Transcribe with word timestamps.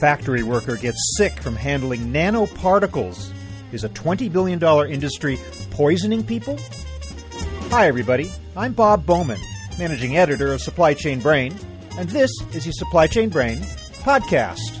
factory 0.00 0.42
worker 0.42 0.76
gets 0.76 1.14
sick 1.18 1.34
from 1.42 1.54
handling 1.54 2.12
nanoparticles. 2.12 3.32
Is 3.70 3.84
a 3.84 3.88
$20 3.90 4.32
billion 4.32 4.62
industry 4.90 5.38
poisoning 5.70 6.24
people? 6.24 6.58
Hi, 7.68 7.86
everybody. 7.86 8.32
I'm 8.56 8.72
Bob 8.72 9.04
Bowman, 9.04 9.38
managing 9.78 10.16
editor 10.16 10.54
of 10.54 10.62
Supply 10.62 10.94
Chain 10.94 11.20
Brain, 11.20 11.54
and 11.98 12.08
this 12.08 12.30
is 12.52 12.64
the 12.64 12.72
Supply 12.72 13.06
Chain 13.06 13.28
Brain 13.28 13.58
podcast. 14.02 14.79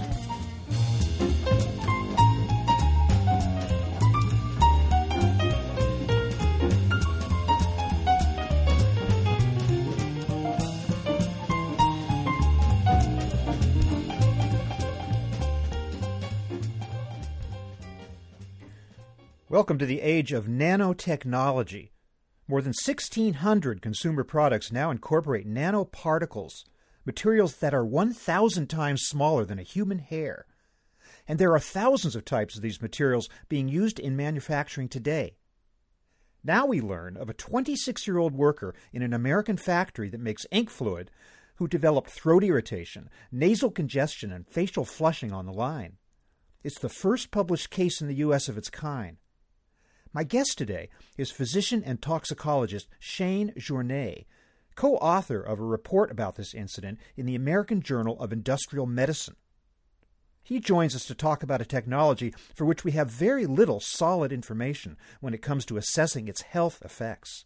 Welcome 19.60 19.76
to 19.80 19.84
the 19.84 20.00
age 20.00 20.32
of 20.32 20.46
nanotechnology. 20.46 21.90
More 22.48 22.62
than 22.62 22.72
1,600 22.72 23.82
consumer 23.82 24.24
products 24.24 24.72
now 24.72 24.90
incorporate 24.90 25.46
nanoparticles, 25.46 26.64
materials 27.04 27.56
that 27.56 27.74
are 27.74 27.84
1,000 27.84 28.70
times 28.70 29.02
smaller 29.02 29.44
than 29.44 29.58
a 29.58 29.62
human 29.62 29.98
hair. 29.98 30.46
And 31.28 31.38
there 31.38 31.52
are 31.52 31.60
thousands 31.60 32.16
of 32.16 32.24
types 32.24 32.56
of 32.56 32.62
these 32.62 32.80
materials 32.80 33.28
being 33.50 33.68
used 33.68 33.98
in 33.98 34.16
manufacturing 34.16 34.88
today. 34.88 35.36
Now 36.42 36.64
we 36.64 36.80
learn 36.80 37.18
of 37.18 37.28
a 37.28 37.34
26 37.34 38.06
year 38.06 38.16
old 38.16 38.32
worker 38.34 38.74
in 38.94 39.02
an 39.02 39.12
American 39.12 39.58
factory 39.58 40.08
that 40.08 40.20
makes 40.20 40.46
ink 40.50 40.70
fluid 40.70 41.10
who 41.56 41.68
developed 41.68 42.08
throat 42.08 42.44
irritation, 42.44 43.10
nasal 43.30 43.70
congestion, 43.70 44.32
and 44.32 44.48
facial 44.48 44.86
flushing 44.86 45.32
on 45.32 45.44
the 45.44 45.52
line. 45.52 45.98
It's 46.64 46.80
the 46.80 46.88
first 46.88 47.30
published 47.30 47.68
case 47.68 48.00
in 48.00 48.08
the 48.08 48.14
U.S. 48.24 48.48
of 48.48 48.56
its 48.56 48.70
kind. 48.70 49.18
My 50.12 50.24
guest 50.24 50.58
today 50.58 50.88
is 51.16 51.30
physician 51.30 51.84
and 51.84 52.02
toxicologist 52.02 52.88
Shane 52.98 53.52
Journeay, 53.56 54.24
co 54.74 54.96
author 54.96 55.40
of 55.40 55.60
a 55.60 55.64
report 55.64 56.10
about 56.10 56.34
this 56.34 56.52
incident 56.52 56.98
in 57.16 57.26
the 57.26 57.36
American 57.36 57.80
Journal 57.80 58.18
of 58.18 58.32
Industrial 58.32 58.86
Medicine. 58.86 59.36
He 60.42 60.58
joins 60.58 60.96
us 60.96 61.04
to 61.04 61.14
talk 61.14 61.44
about 61.44 61.60
a 61.60 61.64
technology 61.64 62.34
for 62.56 62.64
which 62.64 62.82
we 62.82 62.90
have 62.92 63.08
very 63.08 63.46
little 63.46 63.78
solid 63.78 64.32
information 64.32 64.96
when 65.20 65.32
it 65.32 65.42
comes 65.42 65.64
to 65.66 65.76
assessing 65.76 66.26
its 66.26 66.42
health 66.42 66.82
effects. 66.84 67.44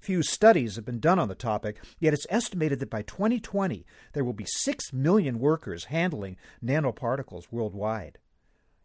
Few 0.00 0.24
studies 0.24 0.74
have 0.74 0.84
been 0.84 0.98
done 0.98 1.20
on 1.20 1.28
the 1.28 1.36
topic, 1.36 1.76
yet 2.00 2.14
it's 2.14 2.26
estimated 2.30 2.80
that 2.80 2.90
by 2.90 3.02
2020 3.02 3.86
there 4.12 4.24
will 4.24 4.32
be 4.32 4.46
6 4.46 4.92
million 4.92 5.38
workers 5.38 5.84
handling 5.84 6.36
nanoparticles 6.60 7.52
worldwide 7.52 8.18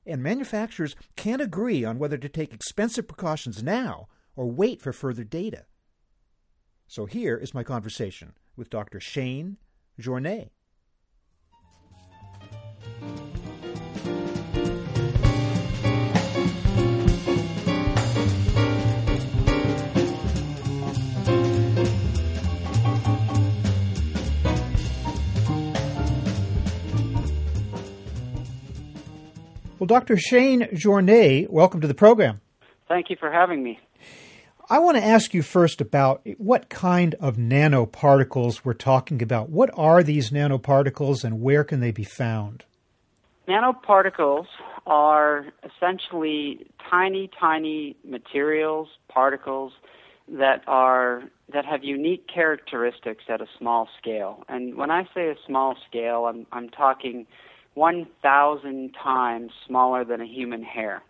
and 0.05 0.21
manufacturers 0.21 0.95
can't 1.15 1.41
agree 1.41 1.83
on 1.83 1.99
whether 1.99 2.17
to 2.17 2.29
take 2.29 2.53
expensive 2.53 3.07
precautions 3.07 3.63
now 3.63 4.07
or 4.35 4.45
wait 4.45 4.81
for 4.81 4.93
further 4.93 5.23
data. 5.23 5.65
So 6.87 7.05
here 7.05 7.37
is 7.37 7.53
my 7.53 7.63
conversation 7.63 8.33
with 8.55 8.69
Dr. 8.69 8.99
Shane 8.99 9.57
Journeay. 9.99 10.49
Well, 29.85 29.99
Dr. 29.99 30.17
Shane 30.17 30.61
Journeay, 30.73 31.47
welcome 31.47 31.79
to 31.81 31.87
the 31.87 31.93
program. 31.93 32.41
Thank 32.87 33.11
you 33.11 33.17
for 33.19 33.31
having 33.31 33.61
me. 33.61 33.79
I 34.67 34.79
want 34.79 34.97
to 34.97 35.03
ask 35.03 35.31
you 35.35 35.43
first 35.43 35.79
about 35.79 36.25
what 36.39 36.69
kind 36.69 37.13
of 37.19 37.35
nanoparticles 37.35 38.65
we're 38.65 38.73
talking 38.73 39.21
about. 39.21 39.51
What 39.51 39.69
are 39.77 40.01
these 40.01 40.31
nanoparticles 40.31 41.23
and 41.23 41.39
where 41.39 41.63
can 41.63 41.81
they 41.81 41.91
be 41.91 42.03
found? 42.03 42.63
Nanoparticles 43.47 44.47
are 44.87 45.45
essentially 45.63 46.65
tiny, 46.89 47.29
tiny 47.39 47.95
materials, 48.03 48.87
particles 49.07 49.71
that 50.27 50.63
are 50.65 51.25
that 51.53 51.63
have 51.63 51.83
unique 51.83 52.27
characteristics 52.27 53.25
at 53.29 53.39
a 53.39 53.47
small 53.59 53.87
scale. 54.01 54.45
And 54.49 54.77
when 54.77 54.89
I 54.89 55.03
say 55.13 55.29
a 55.29 55.35
small 55.45 55.75
scale, 55.87 56.25
I'm 56.25 56.47
I'm 56.51 56.69
talking 56.69 57.27
1,000 57.75 58.95
times 59.01 59.51
smaller 59.67 60.03
than 60.03 60.21
a 60.21 60.25
human 60.25 60.63
hair. 60.63 61.03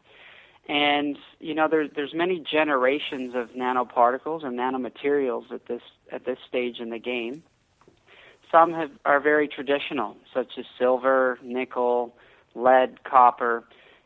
And 0.67 1.17
you 1.39 1.53
know, 1.53 1.67
there, 1.69 1.87
there's 1.87 2.13
many 2.13 2.39
generations 2.39 3.33
of 3.35 3.49
nanoparticles 3.51 4.43
and 4.43 4.57
nanomaterials 4.57 5.51
at 5.51 5.67
this 5.67 5.81
at 6.11 6.25
this 6.25 6.39
stage 6.47 6.79
in 6.79 6.89
the 6.89 6.99
game. 6.99 7.43
Some 8.51 8.73
have, 8.73 8.91
are 9.05 9.19
very 9.19 9.47
traditional, 9.47 10.17
such 10.33 10.57
as 10.57 10.65
silver, 10.77 11.39
nickel, 11.43 12.15
lead, 12.53 13.03
copper. 13.03 13.63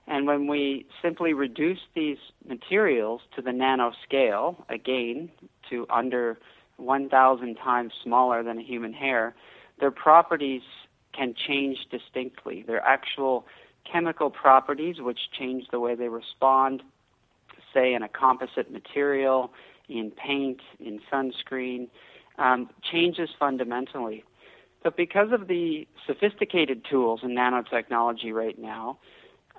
And 0.08 0.26
when 0.26 0.48
we 0.48 0.86
simply 1.02 1.34
reduce 1.34 1.80
these 1.94 2.18
materials 2.48 3.22
to 3.36 3.42
the 3.42 3.52
nanoscale, 3.52 4.56
again, 4.70 5.30
to 5.70 5.86
under 5.90 6.40
1,000 6.78 7.56
times 7.56 7.94
smaller 8.02 8.42
than 8.42 8.58
a 8.58 8.64
human 8.64 8.94
hair, 8.94 9.36
their 9.80 9.92
properties 9.92 10.64
can 11.14 11.34
change 11.36 11.78
distinctly. 11.92 12.64
Their 12.66 12.82
actual 12.82 13.46
chemical 13.92 14.30
properties, 14.30 14.98
which 15.00 15.20
change 15.38 15.66
the 15.72 15.80
way 15.80 15.96
they 15.96 16.10
respond, 16.10 16.84
say 17.74 17.94
in 17.94 18.04
a 18.04 18.10
composite 18.10 18.72
material, 18.72 19.52
in 19.88 20.12
paint, 20.12 20.62
in 20.80 21.00
sunscreen, 21.12 21.88
um, 22.38 22.70
changes 22.92 23.30
fundamentally. 23.38 24.24
But 24.84 24.96
because 24.96 25.32
of 25.32 25.48
the 25.48 25.88
sophisticated 26.08 26.86
tools 26.90 27.22
in 27.24 27.32
nanotechnology 27.32 28.32
right 28.32 28.58
now, 28.58 28.98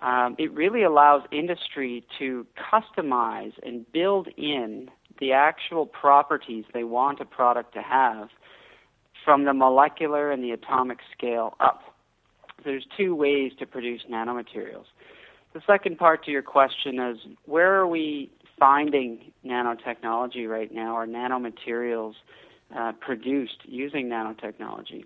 um, 0.00 0.34
it 0.38 0.50
really 0.52 0.82
allows 0.82 1.22
industry 1.30 2.04
to 2.18 2.46
customize 2.72 3.52
and 3.62 3.90
build 3.92 4.28
in 4.36 4.90
the 5.18 5.32
actual 5.32 5.84
properties 5.84 6.64
they 6.72 6.84
want 6.84 7.20
a 7.20 7.26
product 7.26 7.74
to 7.74 7.82
have 7.82 8.30
from 9.24 9.44
the 9.44 9.52
molecular 9.52 10.30
and 10.30 10.42
the 10.42 10.50
atomic 10.52 10.98
scale 11.16 11.54
up. 11.60 11.82
There's 12.64 12.86
two 12.96 13.14
ways 13.14 13.52
to 13.58 13.66
produce 13.66 14.02
nanomaterials. 14.10 14.86
The 15.52 15.60
second 15.66 15.98
part 15.98 16.24
to 16.24 16.30
your 16.30 16.42
question 16.42 17.00
is 17.00 17.18
where 17.44 17.74
are 17.76 17.86
we 17.86 18.30
finding 18.58 19.32
nanotechnology 19.44 20.48
right 20.48 20.72
now 20.72 20.96
or 20.96 21.06
nanomaterials 21.06 22.14
uh, 22.76 22.92
produced 23.00 23.62
using 23.64 24.08
nanotechnology? 24.08 25.04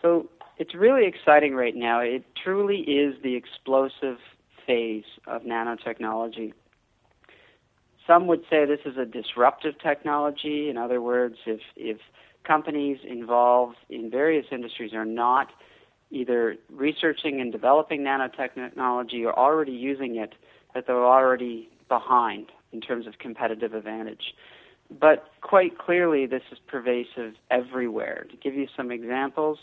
So 0.00 0.28
it's 0.58 0.74
really 0.74 1.06
exciting 1.06 1.54
right 1.54 1.74
now. 1.74 2.00
It 2.00 2.24
truly 2.42 2.80
is 2.80 3.14
the 3.22 3.34
explosive 3.34 4.18
phase 4.66 5.04
of 5.26 5.42
nanotechnology. 5.42 6.52
Some 8.06 8.26
would 8.26 8.42
say 8.48 8.64
this 8.64 8.80
is 8.84 8.96
a 8.96 9.04
disruptive 9.04 9.74
technology. 9.82 10.70
In 10.70 10.76
other 10.76 11.00
words, 11.00 11.36
if, 11.46 11.60
if 11.76 11.98
companies 12.44 12.98
involved 13.06 13.76
in 13.88 14.10
various 14.10 14.46
industries 14.50 14.92
are 14.94 15.04
not 15.04 15.48
either 16.10 16.56
researching 16.70 17.40
and 17.40 17.52
developing 17.52 18.00
nanotechnology 18.00 19.24
or 19.24 19.38
already 19.38 19.72
using 19.72 20.16
it, 20.16 20.34
that 20.74 20.86
they're 20.86 21.04
already 21.04 21.68
behind 21.88 22.46
in 22.72 22.80
terms 22.80 23.06
of 23.06 23.18
competitive 23.18 23.74
advantage. 23.74 24.34
But 24.90 25.26
quite 25.42 25.78
clearly, 25.78 26.26
this 26.26 26.42
is 26.50 26.58
pervasive 26.66 27.34
everywhere. 27.50 28.26
To 28.30 28.36
give 28.36 28.54
you 28.54 28.68
some 28.74 28.90
examples, 28.90 29.58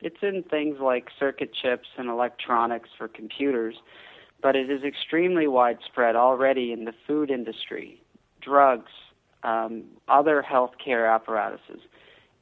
it's 0.00 0.22
in 0.22 0.42
things 0.42 0.78
like 0.80 1.08
circuit 1.18 1.52
chips 1.54 1.88
and 1.96 2.08
electronics 2.08 2.90
for 2.96 3.08
computers, 3.08 3.76
but 4.42 4.54
it 4.54 4.70
is 4.70 4.82
extremely 4.82 5.46
widespread 5.46 6.16
already 6.16 6.72
in 6.72 6.84
the 6.84 6.92
food 7.06 7.30
industry, 7.30 8.02
drugs, 8.42 8.92
um, 9.46 9.84
other 10.08 10.44
healthcare 10.46 11.08
apparatuses, 11.08 11.80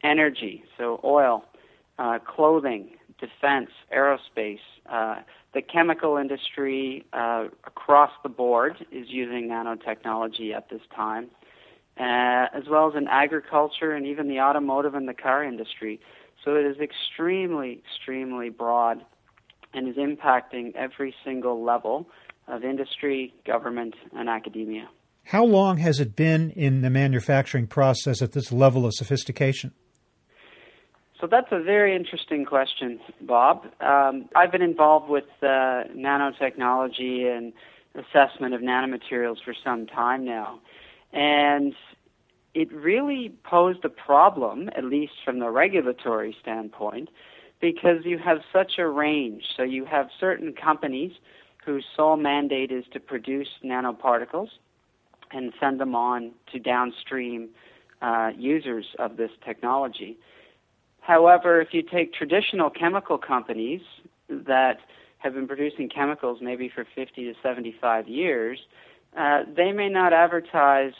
energy, 0.03 0.65
so 0.77 1.01
oil, 1.05 1.45
uh, 1.99 2.19
clothing, 2.19 2.91
defense, 3.21 3.71
aerospace, 3.95 4.59
uh, 4.91 5.17
the 5.53 5.63
chemical 5.63 6.17
industry 6.17 7.05
uh, 7.13 7.45
across 7.67 8.11
the 8.23 8.29
board 8.29 8.85
is 8.91 9.07
using 9.09 9.49
nanotechnology 9.49 10.55
at 10.55 10.69
this 10.71 10.81
time, 10.97 11.29
uh, 12.01 12.47
as 12.53 12.65
well 12.69 12.89
as 12.89 12.97
in 12.97 13.07
agriculture 13.07 13.93
and 13.93 14.07
even 14.07 14.27
the 14.27 14.41
automotive 14.41 14.95
and 14.95 15.07
the 15.07 15.15
car 15.15 15.45
industry. 15.45 16.01
So 16.45 16.57
it 16.57 16.67
is 16.67 16.79
extremely, 16.81 17.81
extremely 17.87 18.49
broad 18.49 19.05
and 19.75 19.89
is 19.89 19.97
impacting 19.97 20.75
every 20.75 21.15
single 21.25 21.63
level 21.63 22.09
of 22.49 22.65
industry, 22.65 23.33
government, 23.47 23.95
and 24.17 24.29
academia. 24.29 24.89
How 25.25 25.45
long 25.45 25.79
has 25.79 26.01
it 26.01 26.15
been 26.15 26.51
in 26.51 26.83
the 26.83 26.91
manufacturing 26.91 27.67
process 27.67 28.21
at 28.21 28.33
this 28.33 28.53
level 28.53 28.85
of 28.85 28.93
sophistication? 28.95 29.73
So 31.19 31.27
that's 31.27 31.49
a 31.51 31.63
very 31.63 31.97
interesting 31.97 32.45
question, 32.45 33.01
Bob. 33.23 33.65
Um, 33.81 34.29
I've 34.37 34.53
been 34.53 34.63
involved 34.63 35.09
with 35.09 35.25
uh, 35.43 35.85
nanotechnology 35.97 37.25
and 37.35 37.55
assessment 37.95 38.53
of 38.53 38.61
nanomaterials 38.61 39.43
for 39.43 39.55
some 39.65 39.87
time 39.87 40.25
now. 40.25 40.61
And 41.13 41.75
it 42.53 42.71
really 42.71 43.35
posed 43.45 43.85
a 43.85 43.89
problem, 43.89 44.69
at 44.77 44.85
least 44.85 45.15
from 45.25 45.39
the 45.39 45.49
regulatory 45.49 46.37
standpoint, 46.43 47.09
because 47.61 48.05
you 48.05 48.19
have 48.19 48.39
such 48.53 48.73
a 48.79 48.87
range. 48.87 49.45
So 49.57 49.63
you 49.63 49.87
have 49.87 50.09
certain 50.21 50.53
companies 50.53 51.13
whose 51.65 51.87
sole 51.97 52.19
mandate 52.19 52.71
is 52.71 52.85
to 52.93 53.01
produce 53.01 53.49
nanoparticles 53.65 54.49
and 55.35 55.53
send 55.61 55.81
them 55.81 55.95
on 55.95 56.33
to 56.53 56.59
downstream 56.59 57.49
uh, 58.03 58.31
users 58.37 58.87
of 58.99 59.17
this 59.17 59.31
technology. 59.45 60.19
However, 61.01 61.61
if 61.61 61.69
you 61.73 61.83
take 61.83 62.15
traditional 62.15 62.71
chemical 62.71 63.19
companies 63.19 63.83
that 64.29 64.79
have 65.19 65.35
been 65.35 65.47
producing 65.47 65.89
chemicals 65.89 66.39
maybe 66.41 66.71
for 66.75 66.87
50 66.95 67.25
to 67.25 67.35
75 67.43 68.09
years, 68.09 68.61
uh, 69.17 69.43
they 69.55 69.73
may 69.73 69.89
not 69.89 70.13
advertise 70.13 70.93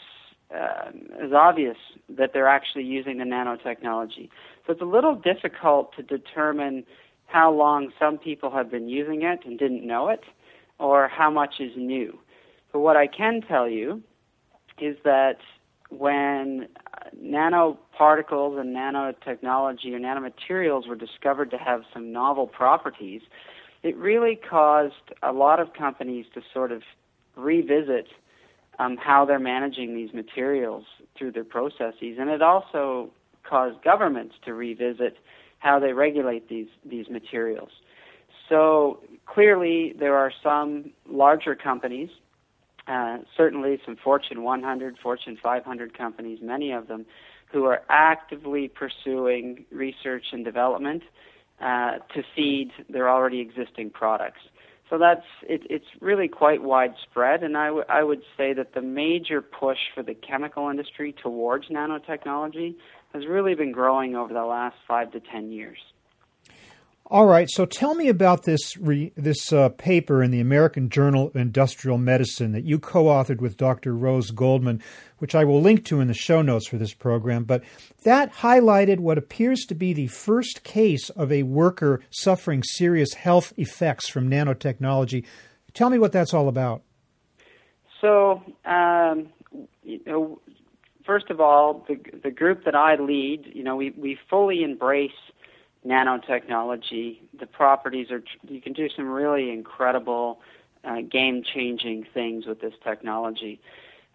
uh, 0.53 0.91
as 1.23 1.31
obvious 1.33 1.77
that 2.09 2.31
they're 2.33 2.47
actually 2.47 2.83
using 2.83 3.17
the 3.17 3.23
nanotechnology. 3.23 4.29
So 4.65 4.73
it's 4.73 4.81
a 4.81 4.85
little 4.85 5.15
difficult 5.15 5.95
to 5.95 6.03
determine 6.03 6.85
how 7.27 7.51
long 7.51 7.91
some 7.99 8.17
people 8.17 8.51
have 8.51 8.69
been 8.69 8.87
using 8.87 9.23
it 9.23 9.39
and 9.45 9.57
didn't 9.57 9.85
know 9.85 10.09
it, 10.09 10.23
or 10.79 11.07
how 11.07 11.29
much 11.31 11.55
is 11.59 11.71
new. 11.75 12.17
But 12.71 12.79
what 12.79 12.95
I 12.95 13.07
can 13.07 13.41
tell 13.41 13.67
you 13.67 14.03
is 14.79 14.97
that 15.03 15.37
when 15.89 16.67
nanoparticles 17.21 18.59
and 18.59 18.75
nanotechnology 18.75 19.93
or 19.93 19.99
nanomaterials 19.99 20.87
were 20.87 20.95
discovered 20.95 21.51
to 21.51 21.57
have 21.57 21.83
some 21.93 22.11
novel 22.11 22.47
properties, 22.47 23.21
it 23.83 23.95
really 23.97 24.35
caused 24.35 25.13
a 25.21 25.31
lot 25.31 25.59
of 25.59 25.73
companies 25.73 26.25
to 26.33 26.41
sort 26.53 26.71
of 26.71 26.81
revisit 27.35 28.07
um, 28.79 28.97
how 28.97 29.25
they're 29.25 29.39
managing 29.39 29.95
these 29.95 30.13
materials 30.13 30.85
through 31.17 31.31
their 31.31 31.43
processes, 31.43 32.17
and 32.19 32.29
it 32.29 32.41
also 32.41 33.09
caused 33.43 33.81
governments 33.83 34.35
to 34.43 34.53
revisit 34.53 35.17
how 35.59 35.79
they 35.79 35.93
regulate 35.93 36.49
these 36.49 36.67
these 36.83 37.09
materials. 37.09 37.69
So 38.49 38.99
clearly, 39.25 39.93
there 39.97 40.15
are 40.17 40.31
some 40.43 40.91
larger 41.07 41.55
companies, 41.55 42.09
uh, 42.87 43.17
certainly 43.35 43.79
some 43.85 43.95
Fortune 43.95 44.43
100, 44.43 44.97
Fortune 45.01 45.37
500 45.41 45.97
companies, 45.97 46.39
many 46.41 46.71
of 46.71 46.87
them, 46.87 47.05
who 47.51 47.65
are 47.65 47.81
actively 47.89 48.67
pursuing 48.67 49.65
research 49.71 50.25
and 50.31 50.43
development 50.43 51.03
uh, 51.61 51.99
to 52.13 52.23
feed 52.35 52.71
their 52.89 53.09
already 53.09 53.39
existing 53.39 53.89
products. 53.89 54.41
So 54.89 54.99
that's 54.99 55.25
it, 55.43 55.61
it's 55.69 55.85
really 55.99 56.27
quite 56.27 56.61
widespread, 56.61 57.41
and 57.41 57.57
I, 57.57 57.67
w- 57.67 57.85
I 57.89 58.03
would 58.03 58.21
say 58.37 58.53
that 58.53 58.75
the 58.75 58.81
major 58.81 59.41
push 59.41 59.79
for 59.95 60.03
the 60.03 60.13
chemical 60.13 60.69
industry 60.69 61.15
towards 61.23 61.69
nanotechnology 61.69 62.75
has 63.13 63.25
really 63.25 63.55
been 63.55 63.71
growing 63.71 64.15
over 64.15 64.31
the 64.31 64.43
last 64.43 64.75
five 64.87 65.11
to 65.13 65.19
ten 65.19 65.51
years. 65.51 65.79
All 67.07 67.27
right, 67.27 67.47
so 67.51 67.67
tell 67.67 67.93
me 67.93 68.09
about 68.09 68.45
this 68.45 68.75
re, 68.77 69.13
this 69.15 69.53
uh, 69.53 69.69
paper 69.69 70.23
in 70.23 70.31
the 70.31 70.39
American 70.39 70.89
Journal 70.89 71.27
of 71.27 71.35
Industrial 71.35 71.99
Medicine 71.99 72.51
that 72.53 72.63
you 72.63 72.79
co-authored 72.79 73.41
with 73.41 73.57
Dr. 73.57 73.95
Rose 73.95 74.31
Goldman, 74.31 74.81
which 75.19 75.35
I 75.35 75.43
will 75.43 75.61
link 75.61 75.85
to 75.85 75.99
in 75.99 76.07
the 76.07 76.15
show 76.15 76.41
notes 76.41 76.67
for 76.67 76.79
this 76.79 76.95
program. 76.95 77.43
But 77.43 77.63
that 78.05 78.33
highlighted 78.33 79.01
what 79.01 79.19
appears 79.19 79.65
to 79.65 79.75
be 79.75 79.93
the 79.93 80.07
first 80.07 80.63
case 80.63 81.11
of 81.11 81.31
a 81.31 81.43
worker 81.43 82.01
suffering 82.09 82.63
serious 82.63 83.13
health 83.13 83.53
effects 83.55 84.09
from 84.09 84.27
nanotechnology. 84.27 85.25
Tell 85.75 85.91
me 85.91 85.99
what 85.99 86.11
that's 86.11 86.33
all 86.33 86.47
about. 86.47 86.81
So, 88.01 88.41
um, 88.65 89.29
you 89.83 90.01
know, 90.07 90.41
first 91.05 91.29
of 91.29 91.39
all, 91.39 91.85
the 91.87 91.99
the 92.23 92.31
group 92.31 92.65
that 92.65 92.73
I 92.73 92.95
lead, 92.95 93.51
you 93.53 93.63
know, 93.63 93.75
we 93.75 93.91
we 93.91 94.17
fully 94.27 94.63
embrace 94.63 95.11
nanotechnology. 95.85 97.19
The 97.39 97.45
properties 97.45 98.11
are, 98.11 98.23
you 98.47 98.61
can 98.61 98.73
do 98.73 98.89
some 98.95 99.07
really 99.07 99.51
incredible, 99.51 100.41
uh, 100.83 101.01
game 101.01 101.43
changing 101.43 102.05
things 102.13 102.45
with 102.45 102.61
this 102.61 102.73
technology. 102.83 103.59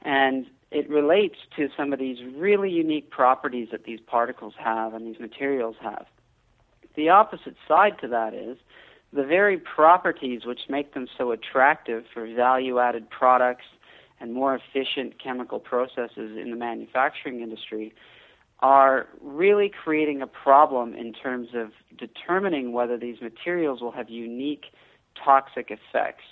And 0.02 0.46
it 0.70 0.88
relates 0.88 1.36
to 1.56 1.68
some 1.76 1.92
of 1.92 1.98
these 1.98 2.18
really 2.36 2.70
unique 2.70 3.10
properties 3.10 3.68
that 3.72 3.84
these 3.84 4.00
particles 4.00 4.54
have 4.58 4.94
and 4.94 5.06
these 5.06 5.20
materials 5.20 5.76
have. 5.80 6.06
The 6.96 7.08
opposite 7.08 7.56
side 7.66 7.98
to 8.00 8.08
that 8.08 8.34
is 8.34 8.56
the 9.12 9.24
very 9.24 9.58
properties 9.58 10.44
which 10.44 10.60
make 10.68 10.94
them 10.94 11.08
so 11.18 11.32
attractive 11.32 12.04
for 12.12 12.26
value 12.32 12.78
added 12.78 13.10
products 13.10 13.64
and 14.20 14.32
more 14.32 14.54
efficient 14.54 15.20
chemical 15.22 15.58
processes 15.58 16.36
in 16.36 16.50
the 16.50 16.56
manufacturing 16.56 17.40
industry 17.40 17.92
are 18.62 19.08
really 19.22 19.70
creating 19.70 20.20
a 20.22 20.26
problem 20.26 20.94
in 20.94 21.12
terms 21.12 21.48
of 21.54 21.70
determining 21.96 22.72
whether 22.72 22.96
these 22.96 23.20
materials 23.20 23.80
will 23.80 23.92
have 23.92 24.10
unique 24.10 24.66
toxic 25.22 25.70
effects. 25.70 26.24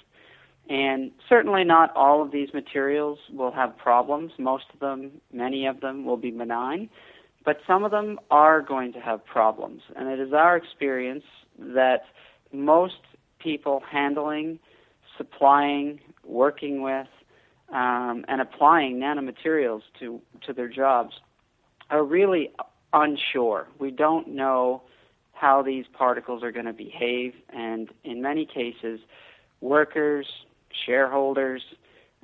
And 0.69 1.11
certainly 1.29 1.65
not 1.65 1.95
all 1.97 2.23
of 2.23 2.31
these 2.31 2.53
materials 2.53 3.19
will 3.33 3.53
have 3.53 3.77
problems. 3.79 4.33
Most 4.39 4.67
of 4.75 4.81
them, 4.81 5.13
many 5.33 5.67
of 5.67 5.81
them, 5.81 6.05
will 6.05 6.19
be 6.19 6.31
benign. 6.31 6.91
But 7.45 7.61
some 7.67 7.85
of 7.85 7.91
them 7.91 8.21
are 8.31 8.61
going 8.61 8.93
to 8.93 9.01
have 9.01 9.25
problems. 9.25 9.81
And 9.97 10.09
it 10.09 10.21
is 10.21 10.35
our 10.35 10.57
experience 10.57 11.25
that 11.59 12.03
most 12.53 13.01
people 13.39 13.83
handling, 13.91 14.59
supplying, 15.17 16.01
working 16.25 16.83
with, 16.83 17.07
um, 17.71 18.27
and 18.29 18.43
applying 18.43 18.99
nanomaterials 18.99 19.83
to, 20.01 20.21
to 20.47 20.53
their 20.53 20.69
jobs 20.69 21.15
are 21.91 22.05
really 22.05 22.51
unsure. 22.93 23.69
We 23.79 23.91
don't 23.91 24.29
know 24.29 24.83
how 25.33 25.63
these 25.63 25.85
particles 25.93 26.43
are 26.43 26.51
going 26.51 26.67
to 26.67 26.73
behave, 26.73 27.35
and 27.51 27.89
in 28.05 28.21
many 28.21 28.45
cases, 28.45 29.01
workers, 29.61 30.27
shareholders, 30.85 31.63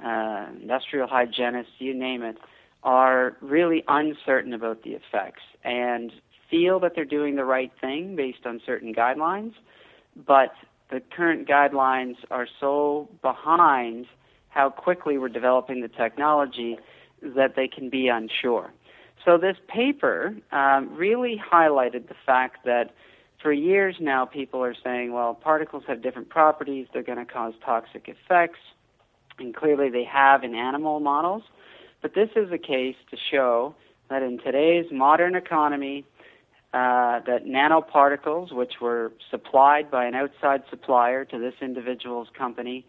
uh, 0.04 0.46
industrial 0.60 1.06
hygienists, 1.06 1.74
you 1.78 1.94
name 1.94 2.22
it, 2.22 2.36
are 2.82 3.36
really 3.40 3.84
uncertain 3.88 4.52
about 4.52 4.82
the 4.82 4.90
effects 4.90 5.42
and 5.62 6.12
feel 6.50 6.78
that 6.80 6.92
they're 6.94 7.04
doing 7.04 7.36
the 7.36 7.44
right 7.44 7.72
thing 7.80 8.16
based 8.16 8.44
on 8.44 8.60
certain 8.66 8.94
guidelines, 8.94 9.54
but 10.26 10.52
the 10.90 11.00
current 11.00 11.48
guidelines 11.48 12.16
are 12.30 12.46
so 12.60 13.08
behind 13.22 14.06
how 14.48 14.70
quickly 14.70 15.18
we're 15.18 15.28
developing 15.28 15.80
the 15.80 15.88
technology 15.88 16.78
that 17.22 17.56
they 17.56 17.66
can 17.66 17.88
be 17.88 18.08
unsure. 18.08 18.72
So 19.24 19.38
this 19.38 19.56
paper 19.68 20.36
um, 20.52 20.94
really 20.94 21.40
highlighted 21.52 22.08
the 22.08 22.14
fact 22.26 22.64
that 22.64 22.94
for 23.42 23.52
years 23.52 23.96
now 24.00 24.24
people 24.24 24.62
are 24.62 24.74
saying, 24.82 25.12
well, 25.12 25.34
particles 25.34 25.84
have 25.86 26.02
different 26.02 26.28
properties, 26.28 26.86
they're 26.92 27.02
going 27.02 27.18
to 27.18 27.24
cause 27.24 27.54
toxic 27.64 28.08
effects, 28.08 28.58
and 29.38 29.54
clearly 29.54 29.90
they 29.90 30.04
have 30.04 30.44
in 30.44 30.54
animal 30.54 31.00
models. 31.00 31.42
But 32.02 32.14
this 32.14 32.30
is 32.36 32.52
a 32.52 32.58
case 32.58 32.96
to 33.10 33.16
show 33.30 33.74
that 34.10 34.22
in 34.22 34.38
today's 34.38 34.86
modern 34.92 35.34
economy, 35.34 36.04
uh, 36.74 37.20
that 37.26 37.44
nanoparticles, 37.46 38.52
which 38.52 38.74
were 38.80 39.12
supplied 39.30 39.90
by 39.90 40.04
an 40.06 40.14
outside 40.14 40.62
supplier 40.68 41.24
to 41.24 41.38
this 41.38 41.54
individual's 41.60 42.28
company, 42.36 42.84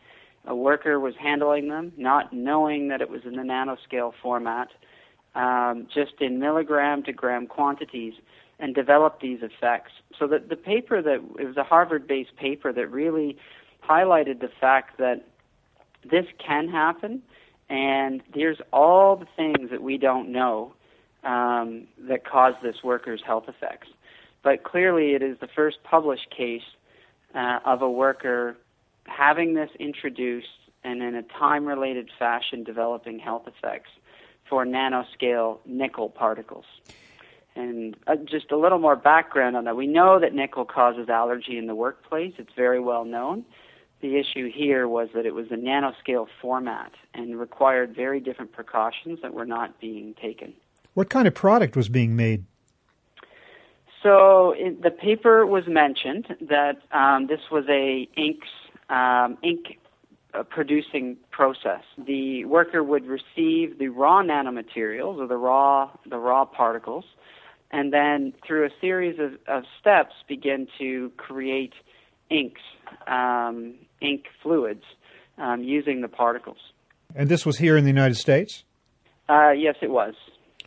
a 0.46 0.56
worker 0.56 1.00
was 1.00 1.14
handling 1.20 1.70
them, 1.70 1.94
not 1.98 2.34
knowing 2.34 2.90
that 2.90 3.02
it 3.02 3.10
was 3.10 3.22
in 3.26 3.36
the 3.36 3.44
nanoscale 3.44 4.12
format, 4.22 4.70
um, 5.36 5.88
just 5.94 6.14
in 6.20 6.40
milligram 6.40 7.04
to 7.04 7.14
gram 7.14 7.48
quantities 7.48 8.14
and 8.60 8.74
develop 8.74 9.20
these 9.20 9.40
effects. 9.42 9.92
So 10.18 10.28
that 10.28 10.50
the 10.50 10.56
paper 10.56 11.02
that 11.02 11.22
it 11.40 11.46
was 11.46 11.58
a 11.58 11.64
Harvard-based 11.64 12.36
paper 12.38 12.72
that 12.72 12.88
really 12.88 13.38
highlighted 13.88 14.40
the 14.40 14.50
fact 14.60 14.98
that 14.98 15.26
this 16.10 16.26
can 16.46 16.70
happen, 16.70 17.22
and 17.70 18.22
there's 18.34 18.60
all 18.72 19.16
the 19.16 19.28
things 19.36 19.70
that 19.72 19.82
we 19.82 19.98
don't 19.98 20.32
know 20.32 20.74
um, 21.24 21.88
that 22.08 22.24
cause 22.26 22.54
this 22.64 22.78
worker's 22.84 23.22
health 23.26 23.46
effects. 23.48 23.88
But 24.44 24.64
clearly, 24.64 25.16
it 25.16 25.22
is 25.22 25.40
the 25.40 25.48
first 25.48 25.84
published 25.84 26.30
case 26.30 26.62
uh, 27.34 27.60
of 27.66 27.82
a 27.82 27.90
worker 27.90 28.56
having 29.06 29.56
this 29.56 29.70
introduced 29.80 30.48
and 30.84 31.02
in 31.02 31.16
a 31.16 31.24
time-related 31.24 32.10
fashion 32.18 32.64
developing 32.64 33.20
health 33.20 33.48
effects 33.48 33.90
for 34.50 34.66
nanoscale 34.66 35.60
nickel 35.66 36.10
particles. 36.10 36.66
And 37.56 37.96
uh, 38.08 38.16
just 38.18 38.52
a 38.52 38.58
little 38.58 38.80
more 38.80 38.96
background 38.96 39.56
on 39.56 39.64
that. 39.64 39.76
We 39.76 39.88
know 39.88 40.20
that 40.20 40.34
nickel 40.34 40.66
causes 40.66 41.10
allergy 41.10 41.58
in 41.58 41.68
the 41.68 41.76
workplace. 41.76 42.34
It's 42.38 42.54
very 42.56 42.80
well 42.80 43.06
known. 43.06 43.46
The 44.02 44.18
issue 44.18 44.52
here 44.52 44.88
was 44.88 45.10
that 45.16 45.26
it 45.26 45.34
was 45.34 45.48
a 45.52 45.56
nanoscale 45.56 46.28
format 46.42 46.92
and 47.14 47.40
required 47.40 47.96
very 47.96 48.20
different 48.20 48.52
precautions 48.52 49.20
that 49.22 49.34
were 49.34 49.46
not 49.46 49.80
being 49.80 50.14
taken. 50.22 50.54
What 50.94 51.10
kind 51.10 51.28
of 51.28 51.34
product 51.34 51.76
was 51.76 51.88
being 51.88 52.16
made? 52.16 52.46
So 54.04 54.54
in, 54.54 54.80
the 54.82 54.92
paper 54.92 55.46
was 55.48 55.64
mentioned 55.66 56.28
that 56.42 56.82
um, 56.92 57.28
this 57.28 57.40
was 57.50 57.66
a 57.70 58.08
inks 58.16 58.48
um, 58.90 59.38
ink 59.42 59.80
producing 60.44 61.18
process. 61.32 61.82
The 61.98 62.46
worker 62.46 62.84
would 62.84 63.06
receive 63.06 63.80
the 63.80 63.90
raw 63.90 64.22
nanomaterials 64.22 65.18
or 65.18 65.28
the 65.28 65.38
raw 65.38 65.90
the 66.10 66.18
raw 66.18 66.46
particles, 66.46 67.06
and 67.72 67.92
then 67.94 68.34
through 68.46 68.66
a 68.66 68.70
series 68.82 69.20
of, 69.20 69.34
of 69.48 69.64
steps 69.80 70.14
begin 70.28 70.68
to 70.80 71.12
create 71.18 71.74
inks, 72.30 72.62
um, 73.08 73.76
ink 74.02 74.26
fluids 74.42 74.84
um, 75.38 75.64
using 75.64 76.02
the 76.02 76.08
particles. 76.08 76.58
And 77.16 77.30
this 77.30 77.46
was 77.46 77.58
here 77.58 77.78
in 77.78 77.84
the 77.84 77.90
United 77.90 78.16
States. 78.16 78.64
Uh, 79.30 79.52
yes, 79.52 79.76
it 79.82 79.90
was. 79.90 80.14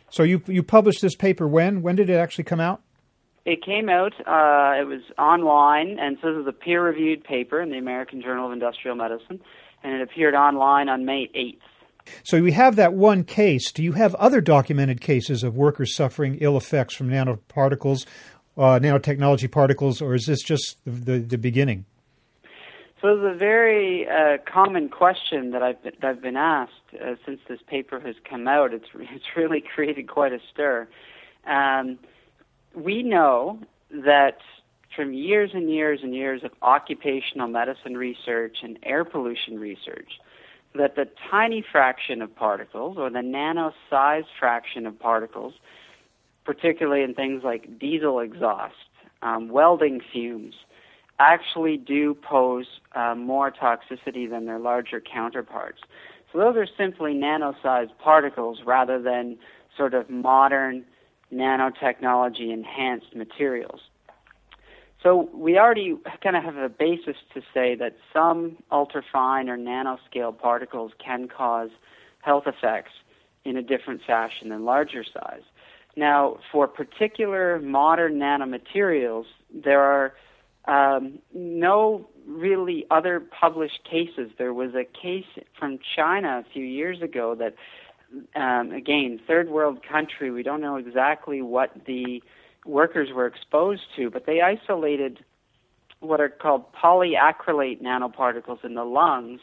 So 0.09 0.23
you 0.23 0.41
you 0.47 0.63
published 0.63 1.01
this 1.01 1.15
paper 1.15 1.47
when? 1.47 1.81
When 1.81 1.95
did 1.95 2.09
it 2.09 2.15
actually 2.15 2.45
come 2.45 2.59
out? 2.59 2.81
It 3.49 3.65
came 3.65 3.89
out. 3.89 4.13
Uh, 4.27 4.79
it 4.79 4.85
was 4.85 5.01
online, 5.17 5.97
and 5.97 6.19
so 6.21 6.31
this 6.31 6.41
is 6.41 6.47
a 6.47 6.51
peer-reviewed 6.51 7.23
paper 7.23 7.59
in 7.59 7.71
the 7.71 7.79
American 7.79 8.21
Journal 8.21 8.45
of 8.45 8.53
Industrial 8.53 8.95
Medicine, 8.95 9.41
and 9.83 9.93
it 9.95 10.01
appeared 10.03 10.35
online 10.35 10.87
on 10.87 11.03
May 11.03 11.31
eighth. 11.33 11.63
So 12.23 12.43
we 12.43 12.51
have 12.51 12.75
that 12.75 12.93
one 12.93 13.23
case. 13.23 13.71
Do 13.71 13.81
you 13.81 13.93
have 13.93 14.13
other 14.15 14.39
documented 14.39 15.01
cases 15.01 15.41
of 15.43 15.55
workers 15.55 15.95
suffering 15.95 16.37
ill 16.41 16.57
effects 16.57 16.93
from 16.93 17.09
nanoparticles, 17.09 18.05
uh, 18.55 18.77
nanotechnology 18.77 19.49
particles, 19.49 19.99
or 19.99 20.13
is 20.13 20.27
this 20.27 20.43
just 20.43 20.77
the, 20.85 20.91
the, 20.91 21.19
the 21.19 21.37
beginning? 21.39 21.85
So 23.01 23.07
it's 23.07 23.35
a 23.35 23.35
very 23.35 24.07
uh, 24.07 24.37
common 24.45 24.89
question 24.89 25.49
that 25.51 25.63
I've 25.63 25.81
been, 25.81 25.93
that 26.01 26.07
I've 26.07 26.21
been 26.21 26.37
asked 26.37 26.73
uh, 26.93 27.15
since 27.25 27.39
this 27.49 27.61
paper 27.65 27.99
has 27.99 28.13
come 28.29 28.47
out. 28.47 28.75
It's 28.75 28.89
it's 28.93 29.35
really 29.35 29.63
created 29.73 30.07
quite 30.07 30.33
a 30.33 30.39
stir. 30.53 30.87
Um, 31.47 31.97
we 32.75 33.03
know 33.03 33.59
that 33.91 34.37
from 34.95 35.13
years 35.13 35.51
and 35.53 35.71
years 35.71 35.99
and 36.03 36.13
years 36.13 36.43
of 36.43 36.51
occupational 36.61 37.47
medicine 37.47 37.95
research 37.95 38.57
and 38.63 38.77
air 38.83 39.05
pollution 39.05 39.59
research, 39.59 40.19
that 40.75 40.95
the 40.95 41.07
tiny 41.31 41.63
fraction 41.71 42.21
of 42.21 42.35
particles, 42.35 42.97
or 42.97 43.09
the 43.09 43.21
nano-sized 43.21 44.27
fraction 44.39 44.85
of 44.85 44.99
particles, 44.99 45.53
particularly 46.45 47.01
in 47.01 47.13
things 47.13 47.43
like 47.43 47.79
diesel 47.79 48.19
exhaust, 48.19 48.75
um, 49.21 49.49
welding 49.49 50.01
fumes, 50.11 50.55
actually 51.19 51.75
do 51.75 52.13
pose 52.13 52.67
uh, 52.93 53.15
more 53.15 53.51
toxicity 53.51 54.29
than 54.29 54.45
their 54.45 54.59
larger 54.59 55.01
counterparts. 55.01 55.81
So 56.31 56.37
those 56.39 56.55
are 56.55 56.67
simply 56.77 57.13
nano-sized 57.13 57.97
particles 57.97 58.59
rather 58.65 59.01
than 59.01 59.37
sort 59.75 59.93
of 59.93 60.09
modern 60.09 60.85
nanotechnology 61.33 62.51
enhanced 62.51 63.15
materials. 63.15 63.81
So 65.01 65.29
we 65.33 65.57
already 65.57 65.95
kind 66.21 66.35
of 66.35 66.43
have 66.43 66.57
a 66.57 66.67
basis 66.67 67.15
to 67.33 67.41
say 67.53 67.75
that 67.75 67.95
some 68.13 68.57
ultrafine 68.71 69.47
or 69.47 69.57
nanoscale 69.57 70.37
particles 70.37 70.91
can 71.03 71.29
cause 71.29 71.69
health 72.21 72.43
effects 72.47 72.91
in 73.45 73.55
a 73.55 73.61
different 73.61 74.01
fashion 74.05 74.49
than 74.49 74.65
larger 74.65 75.05
size. 75.05 75.43
Now, 75.95 76.39
for 76.51 76.67
particular 76.67 77.59
modern 77.59 78.19
nanomaterials, 78.19 79.25
there 79.53 79.81
are 79.81 80.13
um, 80.67 81.19
no 81.33 82.09
really 82.27 82.85
other 82.91 83.19
published 83.19 83.79
cases. 83.89 84.31
There 84.37 84.53
was 84.53 84.75
a 84.75 84.83
case 84.83 85.25
from 85.57 85.79
China 85.95 86.43
a 86.45 86.53
few 86.53 86.63
years 86.63 87.01
ago 87.01 87.35
that, 87.35 87.55
um, 88.35 88.71
again, 88.71 89.19
third 89.27 89.49
world 89.49 89.79
country, 89.87 90.31
we 90.31 90.43
don't 90.43 90.61
know 90.61 90.75
exactly 90.77 91.41
what 91.41 91.71
the 91.85 92.21
workers 92.65 93.09
were 93.13 93.25
exposed 93.25 93.83
to, 93.95 94.09
but 94.09 94.25
they 94.25 94.41
isolated 94.41 95.23
what 95.99 96.21
are 96.21 96.29
called 96.29 96.63
polyacrylate 96.73 97.81
nanoparticles 97.81 98.63
in 98.63 98.73
the 98.73 98.83
lungs 98.83 99.41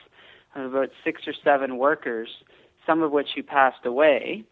of 0.54 0.74
about 0.74 0.90
six 1.04 1.22
or 1.26 1.34
seven 1.44 1.76
workers, 1.76 2.28
some 2.86 3.02
of 3.02 3.12
which 3.12 3.28
who 3.34 3.42
passed 3.42 3.84
away. 3.84 4.44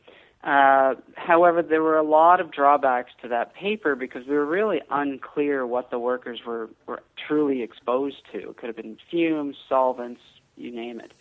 Uh, 0.42 0.94
however, 1.16 1.62
there 1.62 1.82
were 1.82 1.96
a 1.96 2.02
lot 2.02 2.38
of 2.38 2.50
drawbacks 2.50 3.12
to 3.22 3.28
that 3.28 3.54
paper 3.54 3.96
because 3.96 4.26
we 4.26 4.34
were 4.34 4.44
really 4.44 4.82
unclear 4.90 5.66
what 5.66 5.90
the 5.90 5.98
workers 5.98 6.40
were, 6.46 6.68
were 6.86 7.02
truly 7.26 7.62
exposed 7.62 8.16
to. 8.30 8.50
It 8.50 8.56
could 8.58 8.66
have 8.66 8.76
been 8.76 8.98
fumes, 9.10 9.56
solvents, 9.66 10.20
you 10.56 10.70
name 10.70 11.00
it. 11.00 11.12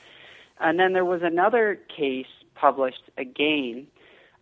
And 0.60 0.78
then 0.78 0.92
there 0.92 1.06
was 1.06 1.22
another 1.24 1.80
case 1.96 2.26
published 2.56 3.10
again 3.18 3.88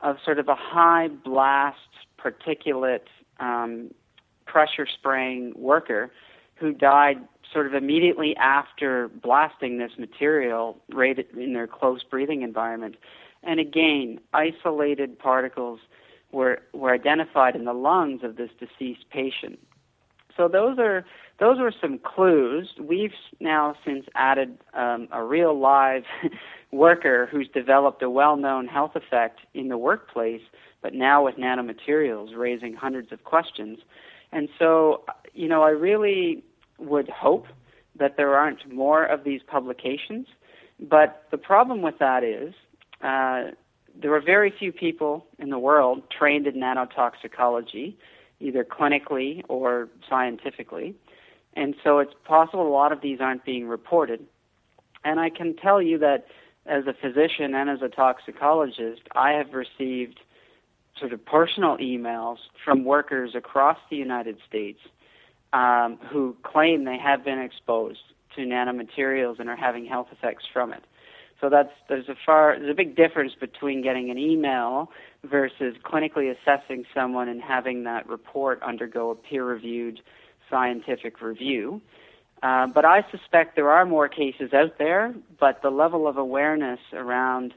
of 0.02 0.18
sort 0.24 0.40
of 0.40 0.48
a 0.48 0.56
high 0.56 1.08
blast 1.08 1.78
particulate 2.20 3.08
um, 3.40 3.92
pressure 4.46 4.88
spraying 4.88 5.54
worker 5.56 6.12
who 6.56 6.72
died 6.74 7.18
sort 7.52 7.66
of 7.66 7.74
immediately 7.74 8.36
after 8.38 9.10
blasting 9.10 9.78
this 9.78 9.92
material 9.98 10.78
right 10.94 11.28
in 11.36 11.54
their 11.54 11.68
close 11.68 12.04
breathing 12.04 12.42
environment. 12.44 12.96
And 13.44 13.60
again, 13.60 14.20
isolated 14.34 15.18
particles 15.18 15.80
were, 16.32 16.62
were 16.74 16.94
identified 16.94 17.56
in 17.56 17.66
the 17.66 17.74
lungs 17.74 18.24
of 18.24 18.36
this 18.38 18.52
deceased 18.60 19.10
patient. 19.10 19.60
So 20.36 20.48
those 20.48 20.78
are 20.80 21.06
those 21.40 21.60
were 21.60 21.74
some 21.82 22.00
clues. 22.00 22.74
We've 22.80 23.14
now 23.40 23.76
since 23.84 24.06
added 24.16 24.58
um, 24.74 25.08
a 25.12 25.24
real 25.24 25.58
live 25.60 26.04
worker 26.72 27.28
who's 27.32 27.48
developed 27.54 28.02
a 28.04 28.10
well-known 28.10 28.68
health 28.68 28.96
effect 28.96 29.40
in 29.54 29.68
the 29.68 29.78
workplace, 29.78 30.42
but 30.82 30.94
now 30.94 31.26
with 31.26 31.36
nanomaterials, 31.36 32.38
raising 32.38 32.74
hundreds 32.76 33.12
of 33.12 33.24
questions. 33.24 33.80
And 34.32 34.50
so, 34.60 35.04
you 35.34 35.48
know, 35.48 35.64
I 35.64 35.72
really 35.72 36.44
would 36.78 37.10
hope 37.10 37.48
that 37.98 38.18
there 38.18 38.36
aren't 38.36 38.72
more 38.72 39.04
of 39.04 39.24
these 39.24 39.42
publications. 39.46 40.28
But 40.80 41.24
the 41.32 41.38
problem 41.38 41.82
with 41.82 42.00
that 42.00 42.24
is 42.24 42.54
uh, 43.02 43.52
there 44.00 44.14
are 44.14 44.22
very 44.22 44.54
few 44.58 44.72
people 44.72 45.26
in 45.38 45.50
the 45.50 45.60
world 45.60 46.04
trained 46.18 46.48
in 46.48 46.56
nanotoxicology, 46.56 47.96
either 48.42 48.64
clinically 48.64 49.44
or 49.48 49.90
scientifically. 50.10 50.96
And 51.54 51.76
so 51.84 52.00
it's 52.00 52.14
possible 52.26 52.68
a 52.68 52.70
lot 52.70 52.92
of 52.92 53.02
these 53.02 53.20
aren't 53.20 53.46
being 53.46 53.68
reported. 53.68 54.26
And 55.04 55.20
I 55.20 55.30
can 55.30 55.56
tell 55.56 55.82
you 55.82 55.98
that 56.00 56.26
as 56.66 56.86
a 56.88 56.94
physician 56.94 57.56
and 57.56 57.70
as 57.70 57.82
a 57.82 57.90
toxicologist, 57.90 59.02
I 59.14 59.32
have 59.32 59.54
received 59.54 60.20
sort 61.00 61.14
of 61.14 61.26
personal 61.26 61.78
emails 61.78 62.38
from 62.64 62.86
workers 62.86 63.32
across 63.36 63.78
the 63.90 63.98
United 63.98 64.38
States 64.48 64.80
um, 65.54 65.98
who 66.12 66.36
claim 66.44 66.86
they 66.86 66.98
have 66.98 67.26
been 67.26 67.40
exposed 67.40 68.00
to 68.36 68.42
nanomaterials 68.42 69.40
and 69.40 69.50
are 69.50 69.56
having 69.56 69.86
health 69.86 70.08
effects 70.12 70.46
from 70.54 70.72
it. 70.72 70.84
So 71.42 71.50
that's 71.50 71.72
there's 71.90 72.08
a 72.08 72.16
far 72.26 72.58
there's 72.58 72.72
a 72.72 72.76
big 72.76 72.96
difference 72.96 73.34
between 73.34 73.82
getting 73.82 74.12
an 74.12 74.20
email 74.20 74.92
versus 75.24 75.76
clinically 75.84 76.32
assessing 76.32 76.86
someone 76.94 77.28
and 77.28 77.42
having 77.42 77.84
that 77.84 78.08
report 78.08 78.62
undergo 78.62 79.10
a 79.10 79.16
peer-reviewed 79.16 80.00
scientific 80.50 81.22
review. 81.22 81.82
Uh, 82.44 82.68
but 82.68 82.86
I 82.86 83.06
suspect 83.12 83.56
there 83.56 83.70
are 83.72 83.86
more 83.86 84.08
cases 84.08 84.54
out 84.54 84.78
there, 84.78 85.14
but 85.40 85.62
the 85.62 85.70
level 85.70 86.08
of 86.08 86.18
awareness 86.18 86.80
around 86.94 87.54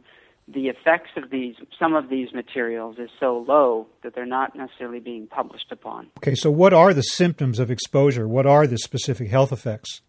the 0.47 0.69
effects 0.69 1.11
of 1.17 1.31
these 1.31 1.57
some 1.79 1.95
of 1.95 2.11
these 2.11 2.33
materials 2.33 2.99
is 2.99 3.09
so 3.19 3.45
low 3.49 3.87
that 4.03 4.14
they're 4.14 4.26
not 4.26 4.55
necessarily 4.55 5.00
being 5.00 5.26
published 5.26 5.73
upon. 5.73 6.09
Okay, 6.19 6.35
so 6.35 6.50
what 6.50 6.73
are 6.73 6.93
the 6.93 7.03
symptoms 7.03 7.59
of 7.59 7.71
exposure? 7.71 8.29
What 8.29 8.47
are 8.47 8.67
the 8.67 8.79
specific 8.79 9.29
health 9.29 9.53
effects? 9.53 10.03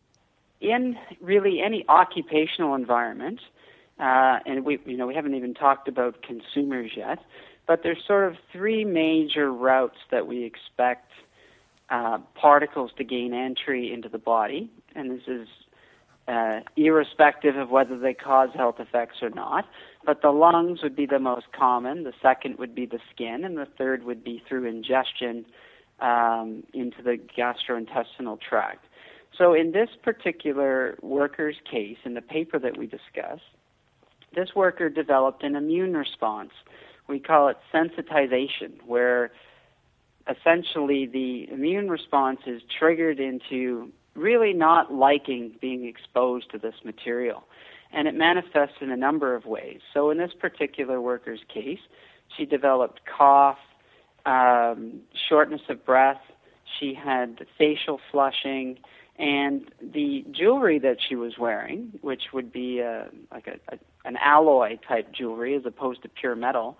In 0.60 0.98
really 1.22 1.62
any 1.65 1.86
occupational 1.88 2.75
environment, 2.75 3.39
uh, 4.00 4.40
and 4.46 4.66
we 4.66 4.80
you 4.86 4.98
know 4.98 5.08
we 5.08 5.16
haven't 5.16 5.36
even 5.36 5.54
talked 5.54 5.88
about 5.88 6.22
consumers 6.22 6.92
yet, 6.96 7.20
but 7.68 7.82
there's 7.84 8.04
sort 8.06 8.28
of 8.28 8.38
three 8.52 8.84
major 8.86 9.52
routes 9.52 9.98
that 10.12 10.28
we 10.28 10.44
expect 10.44 11.12
uh, 11.90 12.18
particles 12.34 12.92
to 12.98 13.04
gain 13.04 13.34
entry 13.34 13.94
into 13.94 14.10
the 14.10 14.18
body, 14.18 14.70
and 14.96 15.12
this 15.12 15.28
is 15.28 15.48
uh, 16.28 16.62
irrespective 16.75 17.56
of 17.56 17.70
whether 17.70 17.98
they 17.98 18.14
cause 18.14 18.50
health 18.56 18.80
effects 18.80 19.18
or 19.22 19.30
not. 19.30 19.66
But 20.06 20.22
the 20.22 20.32
lungs 20.32 20.82
would 20.84 20.96
be 20.96 21.06
the 21.06 21.20
most 21.20 21.52
common. 21.52 22.04
The 22.04 22.14
second 22.22 22.58
would 22.58 22.75
be 22.75 22.86
the 22.86 23.00
skin, 23.14 23.44
and 23.44 23.58
the 23.58 23.68
third 23.78 24.04
would 24.04 24.24
be 24.24 24.44
through 24.48 24.66
ingestion 24.66 25.46
um, 26.00 26.64
into 26.74 27.02
the 27.02 27.18
gastrointestinal 27.38 28.40
tract. 28.42 28.86
So, 29.38 29.54
in 29.54 29.72
this 29.72 29.90
particular 30.02 30.98
worker's 31.02 31.58
case, 31.70 31.98
in 32.06 32.14
the 32.14 32.22
paper 32.22 32.58
that 32.60 32.78
we 32.78 32.88
discussed, 32.88 33.44
this 34.36 34.50
worker 34.56 34.89
developed 34.89 35.44
an 35.44 35.56
immune 35.56 35.96
response. 35.96 36.51
We 37.08 37.20
call 37.20 37.48
it 37.48 37.58
sensitization, 37.74 38.84
where 38.86 39.32
essentially 40.27 41.06
the 41.06 41.48
immune 41.51 41.89
response 41.89 42.39
is 42.46 42.62
triggered 42.80 43.20
into 43.20 43.92
really 44.15 44.54
not 44.54 44.94
liking 44.94 45.56
being 45.62 45.86
exposed 45.86 46.51
to 46.51 46.58
this 46.58 46.75
material. 46.84 47.44
And 47.92 48.08
it 48.08 48.15
manifests 48.15 48.75
in 48.82 48.92
a 48.92 48.98
number 48.98 49.36
of 49.36 49.46
ways. 49.46 49.80
So, 49.94 50.10
in 50.10 50.18
this 50.18 50.32
particular 50.38 51.00
worker's 51.00 51.42
case, 51.54 51.80
she 52.36 52.46
developed 52.46 53.01
cough, 53.06 53.60
um, 54.25 55.01
shortness 55.30 55.62
of 55.70 55.86
breath. 55.86 56.22
She 56.80 56.94
had 56.94 57.46
facial 57.58 58.00
flushing, 58.12 58.80
and 59.17 59.72
the 59.81 60.25
jewelry 60.31 60.79
that 60.79 60.98
she 61.07 61.15
was 61.15 61.38
wearing, 61.38 61.93
which 62.01 62.34
would 62.34 62.51
be 62.51 62.81
uh, 62.81 63.05
like 63.31 63.48
a, 63.48 63.60
a, 63.74 63.79
an 64.03 64.17
alloy 64.17 64.77
type 64.88 65.12
jewelry 65.13 65.55
as 65.55 65.65
opposed 65.65 66.01
to 66.01 66.10
pure 66.10 66.36
metal, 66.36 66.77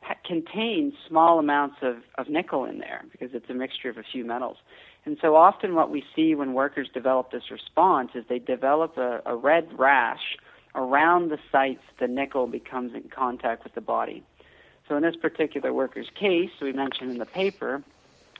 ha- 0.00 0.14
contains 0.24 0.94
small 1.08 1.38
amounts 1.38 1.76
of, 1.82 1.96
of 2.18 2.28
nickel 2.28 2.64
in 2.64 2.78
there 2.78 3.02
because 3.10 3.30
it's 3.32 3.50
a 3.50 3.54
mixture 3.54 3.90
of 3.90 3.98
a 3.98 4.04
few 4.04 4.24
metals. 4.24 4.58
And 5.04 5.18
so 5.20 5.34
often 5.34 5.74
what 5.74 5.90
we 5.90 6.04
see 6.14 6.34
when 6.36 6.52
workers 6.52 6.88
develop 6.94 7.32
this 7.32 7.50
response 7.50 8.10
is 8.14 8.24
they 8.28 8.38
develop 8.38 8.96
a, 8.96 9.20
a 9.26 9.34
red 9.34 9.68
rash 9.76 10.36
around 10.74 11.30
the 11.30 11.38
sites 11.50 11.82
the 11.98 12.06
nickel 12.06 12.46
becomes 12.46 12.94
in 12.94 13.10
contact 13.14 13.64
with 13.64 13.74
the 13.74 13.80
body. 13.80 14.22
So 14.88 14.96
in 14.96 15.02
this 15.02 15.16
particular 15.16 15.72
worker's 15.72 16.10
case, 16.14 16.50
we 16.60 16.72
mentioned 16.72 17.10
in 17.10 17.18
the 17.18 17.26
paper, 17.26 17.82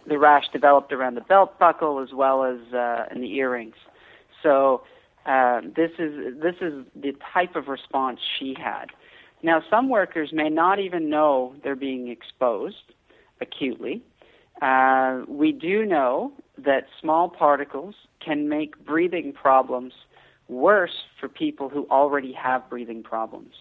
the 0.07 0.19
rash 0.19 0.45
developed 0.53 0.93
around 0.93 1.15
the 1.15 1.21
belt 1.23 1.59
buckle 1.59 2.01
as 2.01 2.13
well 2.13 2.45
as 2.45 2.73
uh, 2.75 3.07
in 3.11 3.21
the 3.21 3.35
earrings. 3.35 3.75
So 4.43 4.83
uh, 5.27 5.61
this 5.77 5.93
is 5.99 6.41
this 6.41 6.57
is 6.61 6.85
the 6.95 7.15
type 7.33 7.57
of 7.57 7.69
response 7.69 8.21
she 8.39 8.55
had. 8.59 8.87
Now, 9.43 9.63
some 9.69 9.89
workers 9.89 10.31
may 10.33 10.49
not 10.49 10.79
even 10.79 11.11
know 11.11 11.55
they're 11.65 11.75
being 11.75 12.09
exposed 12.09 12.93
acutely. 13.41 14.03
Uh, 14.61 15.23
we 15.27 15.51
do 15.51 15.85
know 15.85 16.33
that 16.59 16.87
small 17.01 17.29
particles 17.29 17.95
can 18.25 18.49
make 18.49 18.85
breathing 18.85 19.33
problems 19.33 19.93
worse 20.49 21.05
for 21.19 21.29
people 21.29 21.69
who 21.69 21.87
already 21.91 22.33
have 22.33 22.69
breathing 22.71 23.03
problems. 23.03 23.55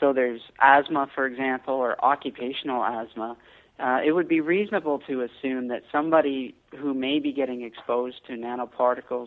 So 0.00 0.12
there's 0.12 0.40
asthma, 0.60 1.08
for 1.14 1.26
example, 1.26 1.74
or 1.74 2.02
occupational 2.02 2.82
asthma. 2.82 3.36
Uh, 3.82 3.98
it 4.04 4.12
would 4.12 4.28
be 4.28 4.40
reasonable 4.40 5.00
to 5.00 5.22
assume 5.22 5.66
that 5.66 5.82
somebody 5.90 6.54
who 6.78 6.94
may 6.94 7.18
be 7.18 7.32
getting 7.32 7.62
exposed 7.62 8.24
to 8.24 8.34
nanoparticles, 8.34 9.26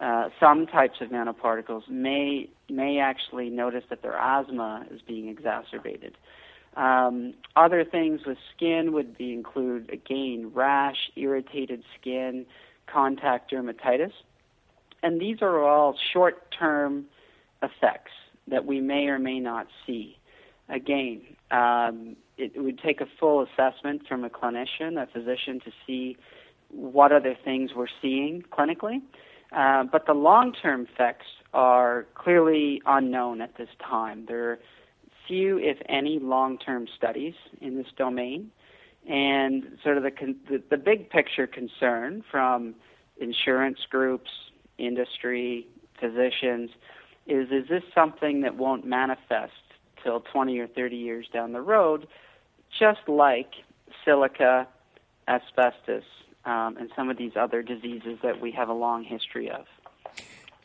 uh, 0.00 0.30
some 0.40 0.66
types 0.66 1.02
of 1.02 1.10
nanoparticles, 1.10 1.86
may 1.88 2.48
may 2.70 2.98
actually 2.98 3.50
notice 3.50 3.84
that 3.90 4.00
their 4.00 4.16
asthma 4.16 4.86
is 4.90 5.02
being 5.02 5.28
exacerbated. 5.28 6.16
Um, 6.76 7.34
other 7.56 7.84
things 7.84 8.22
with 8.26 8.38
skin 8.56 8.92
would 8.94 9.18
be 9.18 9.34
include 9.34 9.90
again 9.90 10.50
rash, 10.54 11.10
irritated 11.14 11.84
skin, 12.00 12.46
contact 12.86 13.52
dermatitis, 13.52 14.12
and 15.02 15.20
these 15.20 15.42
are 15.42 15.62
all 15.62 15.94
short-term 16.14 17.04
effects 17.62 18.12
that 18.48 18.64
we 18.64 18.80
may 18.80 19.08
or 19.08 19.18
may 19.18 19.40
not 19.40 19.66
see. 19.86 20.16
Again, 20.68 21.22
um, 21.50 22.16
it 22.36 22.52
would 22.60 22.78
take 22.78 23.00
a 23.00 23.06
full 23.20 23.42
assessment 23.46 24.02
from 24.08 24.24
a 24.24 24.30
clinician, 24.30 25.00
a 25.00 25.06
physician, 25.06 25.60
to 25.60 25.70
see 25.86 26.16
what 26.70 27.12
other 27.12 27.36
things 27.44 27.70
we're 27.76 27.86
seeing 28.02 28.42
clinically. 28.50 29.00
Uh, 29.52 29.84
but 29.84 30.06
the 30.06 30.14
long-term 30.14 30.88
effects 30.92 31.26
are 31.52 32.06
clearly 32.14 32.82
unknown 32.86 33.40
at 33.40 33.56
this 33.56 33.68
time. 33.86 34.24
There 34.26 34.50
are 34.50 34.58
few, 35.28 35.58
if 35.58 35.78
any, 35.88 36.18
long-term 36.18 36.88
studies 36.96 37.34
in 37.60 37.76
this 37.76 37.86
domain, 37.96 38.50
and 39.08 39.78
sort 39.82 39.96
of 39.96 40.02
the, 40.02 40.10
con- 40.10 40.36
the, 40.50 40.62
the 40.70 40.76
big 40.76 41.10
picture 41.10 41.46
concern 41.46 42.24
from 42.30 42.74
insurance 43.18 43.78
groups, 43.88 44.30
industry, 44.78 45.68
physicians, 46.00 46.70
is 47.26 47.48
is 47.50 47.68
this 47.68 47.82
something 47.94 48.42
that 48.42 48.56
won't 48.56 48.84
manifest 48.84 49.52
till 50.04 50.20
20 50.20 50.58
or 50.58 50.68
30 50.68 50.96
years 50.96 51.26
down 51.32 51.52
the 51.52 51.60
road, 51.60 52.06
just 52.78 53.08
like 53.08 53.50
silica, 54.04 54.68
asbestos, 55.26 56.04
um, 56.44 56.76
and 56.76 56.90
some 56.94 57.10
of 57.10 57.16
these 57.16 57.32
other 57.36 57.62
diseases 57.62 58.18
that 58.22 58.40
we 58.40 58.52
have 58.52 58.68
a 58.68 58.74
long 58.74 59.02
history 59.02 59.50
of. 59.50 59.64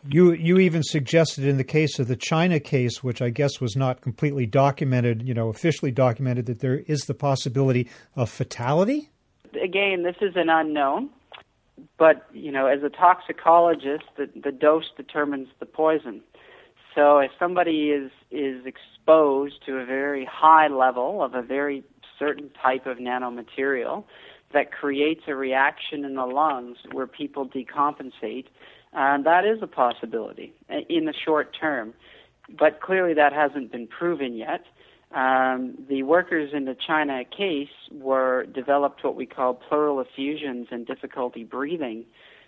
You 0.08 0.32
you 0.32 0.60
even 0.60 0.82
suggested 0.82 1.46
in 1.46 1.58
the 1.58 1.64
case 1.66 2.00
of 2.00 2.08
the 2.08 2.16
China 2.16 2.60
case, 2.60 3.04
which 3.04 3.22
I 3.22 3.30
guess 3.30 3.60
was 3.60 3.76
not 3.76 4.00
completely 4.00 4.46
documented, 4.46 5.28
you 5.28 5.34
know, 5.34 5.50
officially 5.50 5.92
documented, 5.92 6.46
that 6.46 6.60
there 6.62 6.80
is 6.88 7.02
the 7.02 7.14
possibility 7.14 7.90
of 8.16 8.30
fatality. 8.30 9.10
Again, 9.62 10.04
this 10.04 10.16
is 10.22 10.38
an 10.38 10.50
unknown, 10.50 11.10
but 11.98 12.26
you 12.32 12.50
know, 12.50 12.66
as 12.66 12.82
a 12.82 12.90
toxicologist, 12.90 14.06
the, 14.16 14.30
the 14.42 14.54
dose 14.54 14.90
determines 14.96 15.50
the 15.60 15.66
poison. 15.66 16.22
So 16.96 17.20
if 17.20 17.32
somebody 17.38 17.92
is 17.92 18.12
is 18.32 18.66
exposed 18.66 19.66
to 19.66 19.78
a 19.78 19.86
very 19.86 20.26
high 20.26 20.68
level 20.68 21.24
of 21.24 21.34
a 21.34 21.42
very 21.42 21.84
certain 22.18 22.50
type 22.62 22.86
of 22.86 22.98
nanomaterial 22.98 24.04
that 24.54 24.72
creates 24.72 25.22
a 25.28 25.36
reaction 25.36 26.04
in 26.04 26.16
the 26.16 26.26
lungs 26.26 26.78
where 26.92 27.08
people 27.08 27.48
decompensate, 27.48 28.46
uh, 28.94 29.22
that 29.22 29.46
is 29.46 29.60
a 29.62 29.68
possibility 29.68 30.54
uh, 30.70 30.80
in 30.90 31.06
the 31.06 31.14
short 31.14 31.56
term. 31.60 31.94
But 32.58 32.82
clearly 32.82 33.14
that 33.14 33.32
hasn't 33.32 33.72
been 33.72 33.88
proven 33.88 34.36
yet. 34.36 34.66
Um, 35.12 35.76
the 35.88 36.04
workers 36.04 36.52
in 36.54 36.66
the 36.66 36.76
China 36.76 37.24
case 37.26 37.70
were 37.92 38.46
developed 38.46 39.04
what 39.04 39.16
we 39.16 39.26
call 39.26 39.54
pleural 39.56 40.00
effusions 40.00 40.68
and 40.72 40.86
difficulty 40.86 41.44
breathing, 41.44 42.06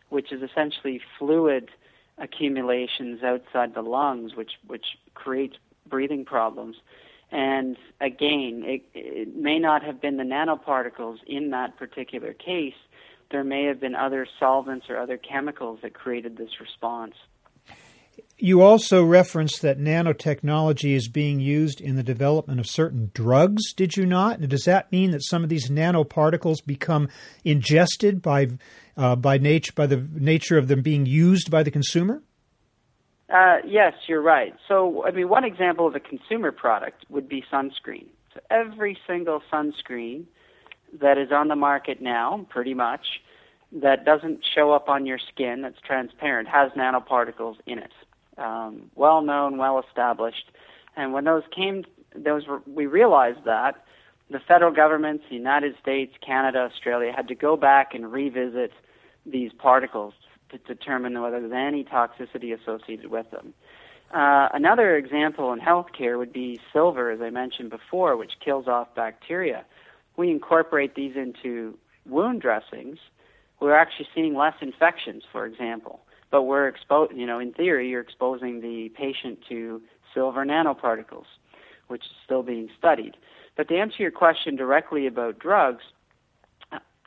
which 0.10 0.32
is 0.32 0.42
essentially 0.44 1.02
fluid 1.18 1.70
accumulations 2.22 3.24
outside 3.24 3.74
the 3.74 3.82
lungs, 3.82 4.36
which 4.36 4.54
which 4.68 4.86
creates 5.14 5.58
breathing 5.88 6.24
problems. 6.24 6.78
And 7.32 7.78
again, 8.00 8.64
it, 8.66 8.84
it 8.94 9.36
may 9.36 9.58
not 9.58 9.84
have 9.84 10.02
been 10.02 10.18
the 10.18 10.24
nanoparticles 10.24 11.18
in 11.26 11.50
that 11.52 11.78
particular 11.78 12.34
case. 12.34 12.76
There 13.32 13.44
may 13.44 13.66
have 13.66 13.80
been 13.80 13.96
other 13.96 14.28
solvents 14.40 14.88
or 14.90 14.98
other 14.98 15.18
chemicals 15.18 15.80
that 15.82 15.94
created 15.94 16.38
this 16.38 16.60
response. 16.60 17.16
You 18.38 18.62
also 18.62 19.04
referenced 19.04 19.62
that 19.62 19.80
nanotechnology 19.80 20.96
is 20.96 21.08
being 21.08 21.40
used 21.40 21.80
in 21.80 21.96
the 21.96 22.04
development 22.04 22.60
of 22.60 22.66
certain 22.66 23.12
drugs, 23.14 23.72
did 23.74 23.96
you 23.96 24.06
not? 24.06 24.40
And 24.40 24.50
does 24.50 24.66
that 24.66 24.92
mean 24.92 25.12
that 25.12 25.24
some 25.24 25.44
of 25.44 25.50
these 25.50 25.70
nanoparticles 25.70 26.66
become 26.66 27.08
ingested 27.44 28.22
by 28.22 28.50
uh, 28.98 29.16
by 29.16 29.38
nature 29.38 29.74
by 29.76 29.86
the 29.86 30.08
nature 30.14 30.58
of 30.58 30.68
them 30.68 30.82
being 30.82 31.06
used 31.06 31.52
by 31.52 31.62
the 31.62 31.72
consumer? 31.72 32.24
Uh, 33.32 33.58
yes, 33.66 33.94
you're 34.08 34.22
right. 34.22 34.56
So, 34.68 35.06
I 35.06 35.12
mean, 35.12 35.30
one 35.30 35.46
example 35.46 35.88
of 35.88 35.96
a 35.96 36.02
consumer 36.02 36.52
product 36.52 37.06
would 37.10 37.30
be 37.30 37.44
sunscreen. 37.52 38.08
So, 38.34 38.42
every 38.50 38.98
single 39.08 39.42
sunscreen 39.52 40.26
that 41.00 41.18
is 41.18 41.32
on 41.32 41.48
the 41.48 41.56
market 41.56 42.02
now, 42.02 42.46
pretty 42.50 42.74
much, 42.74 43.22
that 43.72 44.04
doesn't 44.04 44.44
show 44.54 44.74
up 44.74 44.90
on 44.90 45.06
your 45.06 45.18
skin, 45.18 45.62
that's 45.62 45.80
transparent, 45.80 46.50
has 46.50 46.72
nanoparticles 46.74 47.56
in 47.66 47.80
it. 47.80 47.92
Um, 48.42 48.90
well 48.96 49.22
known, 49.22 49.58
well 49.58 49.80
established. 49.80 50.52
And 50.96 51.14
when 51.14 51.24
those 51.26 51.44
came, 51.56 51.86
those 52.16 52.44
we 52.66 52.86
realized 52.86 53.46
that 53.46 53.84
the 54.30 54.40
federal 54.40 54.72
governments, 54.72 55.26
the 55.30 55.36
United 55.36 55.76
States, 55.82 56.14
Canada, 56.26 56.60
Australia, 56.60 57.12
had 57.16 57.28
to 57.28 57.36
go 57.36 57.56
back 57.56 57.94
and 57.94 58.12
revisit 58.12 58.72
these 59.26 59.52
particles 59.54 60.14
to 60.50 60.58
determine 60.60 61.22
whether 61.22 61.40
there's 61.40 61.54
any 61.54 61.84
toxicity 61.84 62.58
associated 62.60 63.12
with 63.12 63.30
them. 63.32 63.54
Uh, 64.14 64.50
another 64.54 64.98
example 64.98 65.54
in 65.54 65.60
healthcare 65.60 66.18
would 66.18 66.34
be 66.34 66.60
silver, 66.74 67.12
as 67.12 67.22
I 67.22 67.30
mentioned 67.30 67.70
before, 67.70 68.18
which 68.18 68.34
kills 68.44 68.68
off 68.68 68.94
bacteria. 68.94 69.64
We 70.18 70.30
incorporate 70.30 70.96
these 70.96 71.16
into 71.16 71.78
wound 72.06 72.42
dressings. 72.42 72.98
We're 73.62 73.76
actually 73.76 74.08
seeing 74.14 74.36
less 74.36 74.56
infections, 74.60 75.24
for 75.32 75.46
example. 75.46 76.02
But 76.32 76.44
we're 76.44 76.68
exposed, 76.68 77.14
you 77.14 77.26
know, 77.26 77.40
in 77.40 77.54
theory, 77.54 77.90
you're 77.90 78.02
exposing 78.02 78.62
the 78.62 78.90
patient 78.96 79.40
to 79.50 79.82
silver 80.14 80.46
nanoparticles, 80.46 81.26
which 81.88 82.04
is 82.04 82.12
still 82.26 82.42
being 82.42 82.70
studied. 82.78 83.16
But 83.58 83.68
to 83.68 83.78
answer 83.78 83.98
your 84.00 84.12
question 84.12 84.56
directly 84.56 85.06
about 85.08 85.40
drugs, 85.40 85.84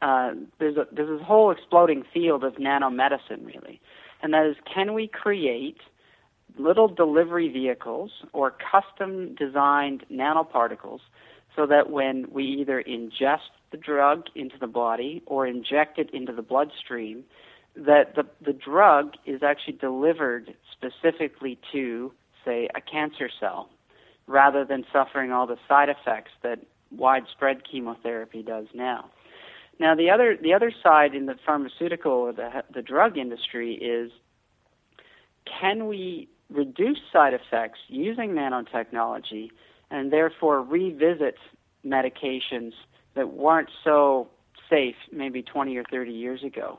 uh, 0.03 0.33
there's 0.59 0.77
a 0.77 0.87
there's 0.93 1.19
this 1.19 1.27
whole 1.27 1.51
exploding 1.51 2.05
field 2.13 2.45
of 2.45 2.55
nanomedicine 2.57 3.47
really, 3.47 3.81
and 4.23 4.35
that 4.35 4.45
is 4.47 4.57
can 4.73 4.93
we 4.93 5.09
create 5.09 5.79
little 6.59 6.89
delivery 6.89 7.49
vehicles 7.49 8.11
or 8.33 8.53
custom 8.71 9.35
designed 9.35 10.05
nanoparticles 10.13 11.01
so 11.57 11.67
that 11.67 11.91
when 11.91 12.27
we 12.31 12.45
either 12.45 12.83
ingest 12.83 13.51
the 13.71 13.77
drug 13.77 14.25
into 14.35 14.59
the 14.59 14.67
body 14.67 15.23
or 15.27 15.47
inject 15.47 15.99
it 15.99 16.11
into 16.13 16.33
the 16.33 16.43
bloodstream, 16.43 17.25
that 17.77 18.15
the, 18.15 18.25
the 18.45 18.53
drug 18.53 19.15
is 19.27 19.43
actually 19.43 19.75
delivered 19.75 20.55
specifically 20.73 21.59
to, 21.73 22.13
say, 22.45 22.69
a 22.75 22.81
cancer 22.81 23.29
cell, 23.41 23.69
rather 24.27 24.65
than 24.65 24.85
suffering 24.93 25.33
all 25.33 25.47
the 25.47 25.59
side 25.69 25.89
effects 25.89 26.31
that 26.43 26.61
widespread 26.91 27.63
chemotherapy 27.69 28.43
does 28.43 28.67
now. 28.75 29.11
Now, 29.81 29.95
the 29.97 30.11
other 30.11 30.37
the 30.41 30.55
other 30.55 30.73
side 30.83 31.15
in 31.15 31.27
the 31.27 31.35
pharmaceutical 31.45 32.13
or 32.13 32.33
the 32.33 32.63
the 32.73 32.83
drug 32.83 33.19
industry 33.19 33.75
is 33.75 34.13
can 35.61 35.89
we 35.89 36.29
reduce 36.51 36.99
side 37.13 37.35
effects 37.35 37.81
using 37.89 38.31
nanotechnology 38.31 39.51
and 39.91 40.13
therefore 40.13 40.63
revisit 40.63 41.37
medications 41.85 42.73
that 43.15 43.33
weren't 43.33 43.69
so 43.83 44.29
safe 44.71 44.97
maybe 45.13 45.43
20 45.43 45.77
or 45.77 45.85
30 45.91 46.13
years 46.13 46.43
ago. 46.43 46.79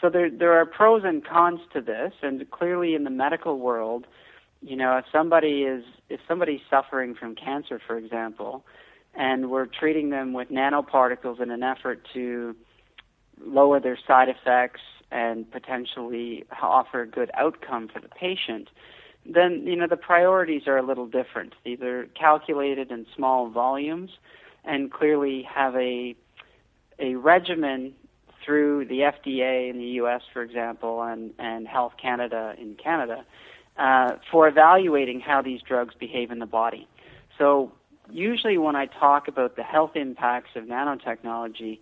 So 0.00 0.08
there 0.08 0.30
there 0.30 0.52
are 0.52 0.66
pros 0.66 1.02
and 1.04 1.24
cons 1.24 1.60
to 1.72 1.80
this, 1.80 2.12
and 2.22 2.48
clearly 2.50 2.94
in 2.94 3.04
the 3.04 3.10
medical 3.10 3.58
world, 3.58 4.06
you 4.62 4.76
know, 4.76 4.96
if 4.98 5.04
somebody 5.12 5.62
is 5.62 5.84
if 6.08 6.20
somebody's 6.26 6.60
suffering 6.70 7.14
from 7.14 7.34
cancer, 7.34 7.80
for 7.86 7.98
example, 7.98 8.64
and 9.14 9.50
we're 9.50 9.66
treating 9.66 10.10
them 10.10 10.32
with 10.32 10.48
nanoparticles 10.48 11.40
in 11.40 11.50
an 11.50 11.62
effort 11.62 12.06
to 12.14 12.56
lower 13.44 13.80
their 13.80 13.98
side 14.06 14.28
effects 14.28 14.80
and 15.10 15.50
potentially 15.50 16.44
offer 16.62 17.02
a 17.02 17.06
good 17.06 17.30
outcome 17.34 17.88
for 17.88 18.00
the 18.00 18.08
patient, 18.08 18.68
then 19.26 19.66
you 19.66 19.76
know 19.76 19.86
the 19.86 19.96
priorities 19.96 20.62
are 20.66 20.78
a 20.78 20.82
little 20.82 21.06
different. 21.06 21.54
These 21.64 21.80
are 21.82 22.06
calculated 22.18 22.90
in 22.90 23.06
small 23.14 23.50
volumes, 23.50 24.10
and 24.64 24.90
clearly 24.90 25.42
have 25.42 25.74
a 25.76 26.14
a 26.98 27.14
regimen 27.14 27.94
through 28.44 28.86
the 28.86 29.00
FDA 29.00 29.70
in 29.70 29.78
the 29.78 29.86
U.S., 30.02 30.22
for 30.32 30.42
example, 30.42 31.02
and 31.02 31.32
and 31.38 31.66
Health 31.66 31.94
Canada 32.00 32.54
in 32.58 32.74
Canada 32.74 33.24
uh, 33.76 34.16
for 34.30 34.48
evaluating 34.48 35.20
how 35.20 35.42
these 35.42 35.62
drugs 35.62 35.94
behave 35.98 36.30
in 36.30 36.38
the 36.38 36.46
body. 36.46 36.88
So 37.38 37.72
usually 38.10 38.58
when 38.58 38.76
I 38.76 38.86
talk 38.86 39.28
about 39.28 39.56
the 39.56 39.62
health 39.62 39.92
impacts 39.94 40.50
of 40.56 40.64
nanotechnology, 40.64 41.78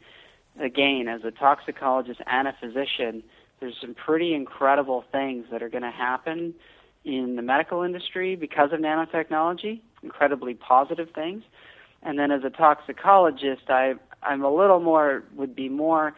again, 0.61 1.09
as 1.09 1.25
a 1.25 1.31
toxicologist 1.31 2.21
and 2.27 2.49
a 2.49 2.55
physician, 2.61 3.23
there's 3.61 3.77
some 3.81 3.95
pretty 3.95 4.35
incredible 4.35 5.05
things 5.11 5.47
that 5.51 5.63
are 5.63 5.69
going 5.69 5.83
to 5.83 5.91
happen 5.91 6.55
in 7.05 7.37
the 7.37 7.43
medical 7.43 7.83
industry 7.83 8.37
because 8.37 8.73
of 8.73 8.81
nanotechnology, 8.81 9.81
incredibly 10.03 10.55
positive 10.55 11.09
things. 11.15 11.43
And 12.03 12.19
then 12.19 12.31
as 12.31 12.45
a 12.45 12.51
toxicologist, 12.51 13.69
I 13.69 13.95
I'm 14.23 14.45
a 14.45 14.55
little 14.55 14.81
more 14.81 15.25
would 15.35 15.55
be 15.55 15.69
more 15.69 16.15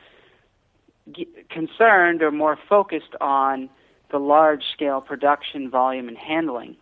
concerned 1.51 2.23
or 2.23 2.31
more 2.31 2.59
focused 2.69 3.15
on 3.21 3.69
the 4.11 4.19
large 4.19 4.63
scale 4.73 5.01
production 5.01 5.71
volume 5.71 6.09
and 6.09 6.17
handling 6.17 6.77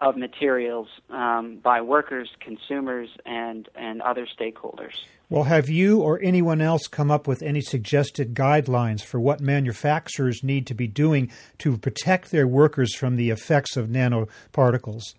of 0.00 0.16
materials 0.16 0.88
um, 1.10 1.58
by 1.62 1.80
workers, 1.80 2.28
consumers, 2.40 3.08
and, 3.24 3.68
and 3.76 4.02
other 4.02 4.26
stakeholders. 4.26 4.94
Well, 5.30 5.44
have 5.44 5.70
you 5.70 6.00
or 6.00 6.20
anyone 6.20 6.60
else 6.60 6.88
come 6.88 7.10
up 7.10 7.28
with 7.28 7.40
any 7.40 7.60
suggested 7.60 8.34
guidelines 8.34 9.00
for 9.02 9.20
what 9.20 9.40
manufacturers 9.40 10.42
need 10.42 10.66
to 10.66 10.74
be 10.74 10.88
doing 10.88 11.30
to 11.58 11.78
protect 11.78 12.32
their 12.32 12.48
workers 12.48 12.94
from 12.94 13.16
the 13.16 13.30
effects 13.30 13.76
of 13.76 13.88
nanoparticles 13.88 15.14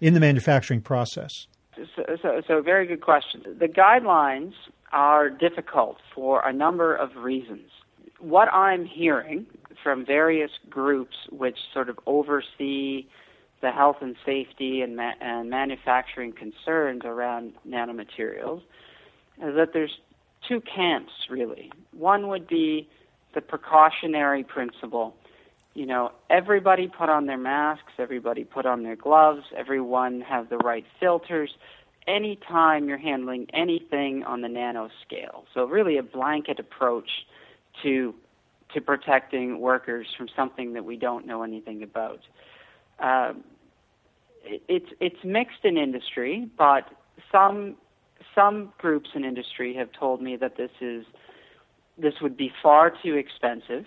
in 0.00 0.12
the 0.12 0.20
manufacturing 0.20 0.82
process? 0.82 1.32
So, 1.74 2.04
so, 2.22 2.42
so 2.46 2.62
very 2.62 2.86
good 2.86 3.00
question. 3.00 3.42
The 3.58 3.68
guidelines 3.68 4.52
are 4.92 5.28
difficult 5.28 5.98
for 6.14 6.46
a 6.46 6.52
number 6.52 6.94
of 6.94 7.16
reasons. 7.16 7.70
What 8.18 8.48
I'm 8.52 8.84
hearing 8.84 9.46
from 9.82 10.06
various 10.06 10.50
groups 10.70 11.16
which 11.30 11.58
sort 11.72 11.88
of 11.88 11.98
oversee 12.06 13.06
the 13.60 13.70
health 13.70 13.96
and 14.00 14.16
safety 14.24 14.82
and, 14.82 14.96
ma- 14.96 15.14
and 15.20 15.50
manufacturing 15.50 16.32
concerns 16.32 17.02
around 17.04 17.52
nanomaterials 17.68 18.62
is 19.42 19.54
that 19.56 19.70
there's 19.72 19.98
two 20.46 20.60
camps 20.60 21.12
really. 21.30 21.72
One 21.92 22.28
would 22.28 22.46
be 22.46 22.88
the 23.34 23.40
precautionary 23.40 24.44
principle. 24.44 25.14
You 25.74 25.86
know, 25.86 26.12
everybody 26.30 26.88
put 26.88 27.08
on 27.08 27.26
their 27.26 27.38
masks, 27.38 27.92
everybody 27.98 28.44
put 28.44 28.64
on 28.64 28.82
their 28.82 28.96
gloves, 28.96 29.42
everyone 29.54 30.22
have 30.22 30.48
the 30.48 30.56
right 30.58 30.84
filters 30.98 31.50
anytime 32.06 32.88
you're 32.88 32.98
handling 32.98 33.46
anything 33.52 34.22
on 34.24 34.40
the 34.40 34.48
nano 34.48 34.88
scale. 35.06 35.44
So 35.54 35.64
really 35.64 35.98
a 35.98 36.02
blanket 36.02 36.58
approach 36.58 37.10
to 37.82 38.14
to 38.74 38.80
protecting 38.80 39.60
workers 39.60 40.08
from 40.16 40.28
something 40.34 40.72
that 40.72 40.84
we 40.84 40.96
don't 40.96 41.24
know 41.26 41.42
anything 41.42 41.82
about. 41.82 42.20
Uh, 42.98 43.34
it's 44.44 44.90
it's 45.00 45.24
mixed 45.24 45.64
in 45.64 45.76
industry, 45.76 46.48
but 46.56 46.84
some 47.30 47.76
some 48.34 48.72
groups 48.78 49.10
in 49.14 49.24
industry 49.24 49.74
have 49.74 49.88
told 49.92 50.22
me 50.22 50.36
that 50.36 50.56
this 50.56 50.70
is 50.80 51.04
this 51.98 52.14
would 52.20 52.36
be 52.36 52.52
far 52.62 52.92
too 53.02 53.14
expensive. 53.14 53.86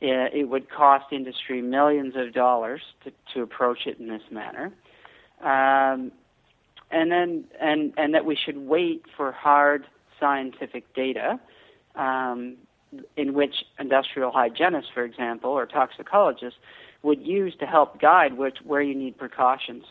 It, 0.00 0.34
it 0.34 0.44
would 0.44 0.70
cost 0.70 1.06
industry 1.10 1.62
millions 1.62 2.14
of 2.16 2.32
dollars 2.32 2.82
to, 3.04 3.12
to 3.34 3.42
approach 3.42 3.86
it 3.86 3.98
in 3.98 4.08
this 4.08 4.22
manner, 4.30 4.72
um, 5.42 6.12
and 6.90 7.10
then 7.10 7.44
and 7.60 7.92
and 7.96 8.14
that 8.14 8.24
we 8.24 8.36
should 8.36 8.58
wait 8.58 9.04
for 9.16 9.32
hard 9.32 9.86
scientific 10.18 10.92
data 10.94 11.38
um, 11.94 12.56
in 13.16 13.34
which 13.34 13.54
industrial 13.78 14.30
hygienists, 14.30 14.90
for 14.92 15.04
example, 15.04 15.50
or 15.50 15.66
toxicologists 15.66 16.58
would 17.02 17.20
use 17.24 17.54
to 17.60 17.66
help 17.66 18.00
guide 18.00 18.36
which, 18.36 18.58
where 18.64 18.82
you 18.82 18.94
need 18.94 19.16
precautions. 19.16 19.84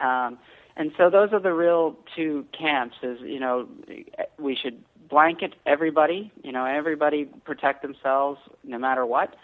Um, 0.00 0.38
and 0.76 0.90
so 0.96 1.10
those 1.10 1.32
are 1.32 1.40
the 1.40 1.52
real 1.52 1.96
two 2.16 2.44
camps 2.58 2.96
is, 3.02 3.20
you 3.20 3.38
know, 3.38 3.68
we 4.38 4.56
should 4.56 4.82
blanket 5.08 5.54
everybody, 5.66 6.32
you 6.42 6.50
know, 6.50 6.64
everybody 6.64 7.26
protect 7.44 7.82
themselves 7.82 8.40
no 8.64 8.78
matter 8.78 9.06
what, 9.06 9.36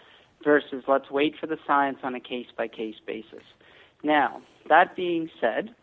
versus 0.43 0.83
let's 0.87 1.09
wait 1.09 1.35
for 1.39 1.47
the 1.47 1.57
science 1.65 1.99
on 2.03 2.15
a 2.15 2.19
case 2.19 2.47
by 2.57 2.67
case 2.67 2.95
basis. 3.05 3.43
Now, 4.03 4.41
that 4.67 4.95
being 4.95 5.29
said, 5.39 5.73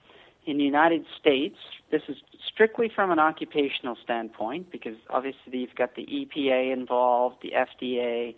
in 0.49 0.57
the 0.57 0.65
United 0.65 1.05
States, 1.21 1.57
this 1.91 2.01
is 2.09 2.17
strictly 2.47 2.91
from 2.93 3.11
an 3.11 3.19
occupational 3.19 3.99
standpoint 4.03 4.73
because 4.73 4.97
obviously 5.11 5.59
you've 5.59 5.75
got 5.75 5.95
the 5.95 6.07
EPA 6.07 6.73
involved, 6.73 7.37
the 7.43 7.53
FDA, 7.53 8.35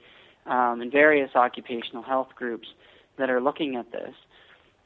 um, 0.46 0.80
and 0.80 0.90
various 0.90 1.30
occupational 1.36 2.02
health 2.02 2.30
groups 2.34 2.66
that 3.16 3.30
are 3.30 3.40
looking 3.40 3.76
at 3.76 3.92
this. 3.92 4.12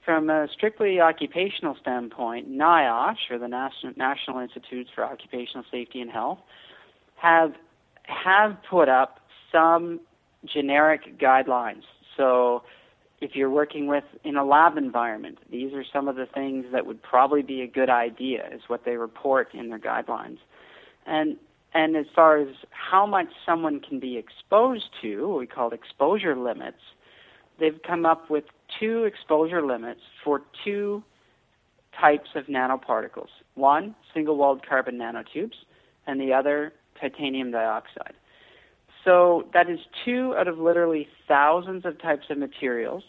From 0.05 0.29
a 0.29 0.49
strictly 0.53 1.01
occupational 1.01 1.79
standpoint, 1.81 2.51
NIOSH, 2.51 3.31
or 3.31 3.39
the 3.39 3.49
National, 3.49 3.95
National 3.97 4.41
Institutes 4.41 4.91
for 4.95 5.03
Occupational 5.03 5.65
Safety 5.71 6.03
and 6.03 6.11
Health, 6.11 6.41
have 7.17 7.55
have 8.03 8.59
put 8.69 8.91
up 8.91 9.21
some 9.51 9.99
generic 10.45 11.19
guidelines. 11.19 11.85
So 12.19 12.65
if 13.21 13.35
you're 13.35 13.51
working 13.51 13.87
with 13.87 14.05
in 14.25 14.37
a 14.37 14.45
lab 14.45 14.77
environment, 14.77 15.39
these 15.51 15.73
are 15.73 15.85
some 15.93 16.09
of 16.09 16.17
the 16.17 16.27
things 16.27 16.67
that 16.73 16.87
would 16.87 17.03
probably 17.03 17.43
be 17.43 17.63
a 17.63 17.67
good 17.67 17.91
idea, 17.91 18.49
is 18.53 18.63
what 18.67 18.85
they 18.85 18.97
report 18.97 19.55
in 19.55 19.69
their 19.69 19.79
guidelines. 19.79 20.39
And 21.07 21.37
and 21.77 21.97
as 21.97 22.07
far 22.15 22.39
as 22.39 22.49
how 22.71 23.05
much 23.05 23.29
someone 23.45 23.81
can 23.81 23.99
be 23.99 24.17
exposed 24.17 24.91
to, 25.03 25.29
what 25.29 25.41
we 25.41 25.47
call 25.47 25.71
exposure 25.71 26.37
limits, 26.37 26.79
they've 27.59 27.81
come 27.83 28.07
up 28.07 28.31
with 28.31 28.45
two 28.79 29.05
exposure 29.05 29.61
limits 29.61 30.01
for 30.23 30.43
two 30.65 31.03
types 32.01 32.31
of 32.37 32.47
nanoparticles. 32.47 33.29
One, 33.55 33.97
single 34.13 34.37
walled 34.37 34.65
carbon 34.65 34.99
nanotubes, 34.99 35.57
and 36.07 36.21
the 36.21 36.33
other, 36.33 36.73
titanium 37.01 37.51
dioxide. 37.51 38.15
So 39.05 39.47
that 39.53 39.69
is 39.69 39.79
two 40.05 40.35
out 40.37 40.49
of 40.49 40.59
literally 40.59 41.07
thousands 41.29 41.85
of 41.85 42.01
types 42.01 42.27
of 42.31 42.39
materials. 42.39 43.05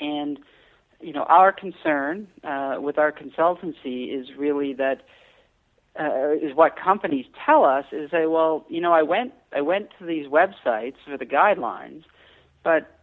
And, 0.00 0.40
you 1.00 1.12
know, 1.12 1.22
our 1.22 1.52
concern 1.52 2.28
uh, 2.42 2.76
with 2.80 2.98
our 2.98 3.12
consultancy 3.12 4.12
is 4.12 4.28
really 4.36 4.74
that 4.74 5.02
uh, 5.98 6.32
is 6.32 6.54
what 6.56 6.76
companies 6.76 7.26
tell 7.46 7.64
us 7.64 7.84
is 7.92 8.10
say, 8.10 8.26
well, 8.26 8.66
you 8.68 8.80
know, 8.80 8.92
I 8.92 9.02
went 9.02 9.32
I 9.54 9.60
went 9.60 9.90
to 10.00 10.06
these 10.06 10.26
websites 10.26 10.96
for 11.06 11.16
the 11.16 11.26
guidelines, 11.26 12.02
but 12.64 12.98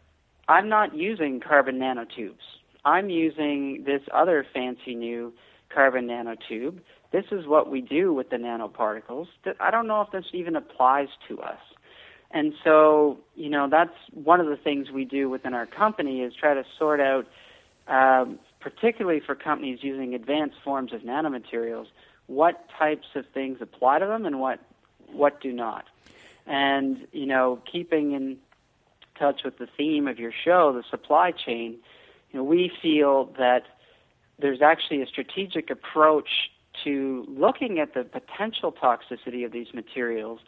I'm 0.50 0.68
not 0.68 0.94
using 0.94 1.40
carbon 1.40 1.80
nanotubes. 1.80 2.44
I'm 2.84 3.10
using 3.10 3.84
this 3.86 4.02
other 4.14 4.46
fancy 4.54 4.96
new 4.96 5.32
carbon 5.74 6.08
nanotube. 6.08 6.80
This 7.14 7.26
is 7.32 7.46
what 7.48 7.72
we 7.72 7.80
do 7.80 8.14
with 8.14 8.30
the 8.30 8.38
nanoparticles. 8.38 9.28
I 9.62 9.72
don't 9.72 9.88
know 9.88 10.02
if 10.02 10.12
this 10.12 10.26
even 10.34 10.58
applies 10.58 11.08
to 11.30 11.40
us. 11.40 11.60
And 12.34 12.54
so, 12.64 13.20
you 13.36 13.50
know, 13.50 13.68
that's 13.70 13.96
one 14.14 14.40
of 14.40 14.48
the 14.48 14.56
things 14.56 14.90
we 14.90 15.06
do 15.06 15.30
within 15.30 15.54
our 15.54 15.66
company 15.66 16.22
is 16.22 16.34
try 16.34 16.54
to 16.54 16.64
sort 16.78 17.00
out, 17.00 17.28
um, 17.88 18.40
particularly 18.60 19.20
for 19.20 19.36
companies 19.36 19.80
using 19.82 20.14
advanced 20.14 20.58
forms 20.64 20.94
of 20.94 21.02
nanomaterials, 21.02 21.88
what 22.28 22.70
types 22.78 23.08
of 23.16 23.26
things 23.34 23.58
apply 23.62 24.00
to 24.00 24.06
them 24.06 24.26
and 24.26 24.40
what 24.40 24.60
what 25.12 25.42
do 25.42 25.52
not. 25.52 25.86
And 26.48 27.06
you 27.12 27.26
know, 27.26 27.60
keeping 27.70 28.14
in 28.14 28.38
touch 29.20 29.42
with 29.44 29.58
the 29.58 29.68
theme 29.78 30.08
of 30.08 30.18
your 30.18 30.32
show, 30.32 30.72
the 30.72 30.84
supply 30.90 31.32
chain, 31.32 31.78
you 32.32 32.40
know, 32.40 32.44
we 32.44 32.72
feel 32.82 33.26
that 33.38 33.64
there's 34.40 34.62
actually 34.62 35.02
a 35.02 35.06
strategic 35.06 35.70
approach 35.70 36.50
to 36.84 37.26
looking 37.28 37.80
at 37.80 37.94
the 37.94 38.04
potential 38.04 38.72
toxicity 38.72 39.46
of 39.46 39.52
these 39.52 39.74
materials 39.74 40.40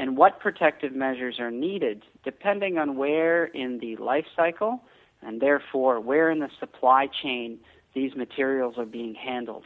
and 0.00 0.16
what 0.16 0.40
protective 0.40 0.94
measures 0.94 1.38
are 1.38 1.50
needed 1.50 2.02
depending 2.24 2.78
on 2.78 2.96
where 2.96 3.44
in 3.44 3.78
the 3.80 3.96
life 3.96 4.24
cycle 4.34 4.80
and 5.22 5.42
therefore 5.42 6.00
where 6.00 6.30
in 6.30 6.38
the 6.38 6.48
supply 6.58 7.06
chain 7.22 7.58
these 7.94 8.14
materials 8.16 8.76
are 8.78 8.86
being 8.86 9.14
handled. 9.14 9.64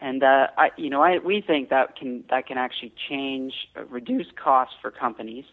And 0.00 0.22
uh, 0.22 0.46
I, 0.56 0.70
you 0.78 0.88
know, 0.88 1.02
I, 1.02 1.18
we 1.18 1.42
think 1.46 1.68
that 1.68 1.94
can 1.94 2.24
that 2.30 2.46
can 2.46 2.56
actually 2.58 2.92
change, 3.08 3.52
uh, 3.76 3.84
reduce 3.84 4.26
costs 4.42 4.74
for 4.80 4.90
companies, 4.90 5.44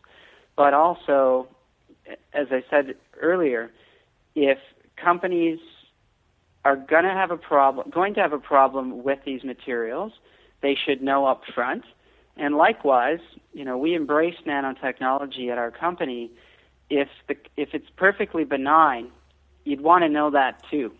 but 0.56 0.74
also, 0.74 1.48
as 2.34 2.48
I 2.52 2.64
said 2.70 2.96
earlier, 3.22 3.72
if 4.36 4.58
companies 4.96 5.60
are 6.66 6.76
going 6.78 7.04
to 7.04 7.12
have 7.12 7.32
a 7.32 7.38
problem, 7.38 7.90
going 7.90 8.14
to 8.14 8.22
have 8.22 8.34
a 8.34 8.40
problem 8.40 9.04
with 9.04 9.20
these 9.26 9.44
materials, 9.44 10.14
they 10.62 10.76
should 10.76 11.02
know 11.02 11.26
up 11.26 11.42
front. 11.54 11.84
And 12.38 12.56
likewise, 12.56 13.20
you 13.54 13.64
know, 13.64 13.78
we 13.78 13.94
embrace 13.94 14.36
nanotechnology 14.46 15.52
at 15.52 15.58
our 15.58 15.72
company. 15.72 16.32
If 16.90 17.08
the 17.28 17.36
if 17.58 17.70
it's 17.74 17.90
perfectly 17.96 18.44
benign, 18.44 19.12
you'd 19.64 19.82
want 19.82 20.04
to 20.04 20.10
know 20.10 20.32
that 20.32 20.62
too. 20.70 20.92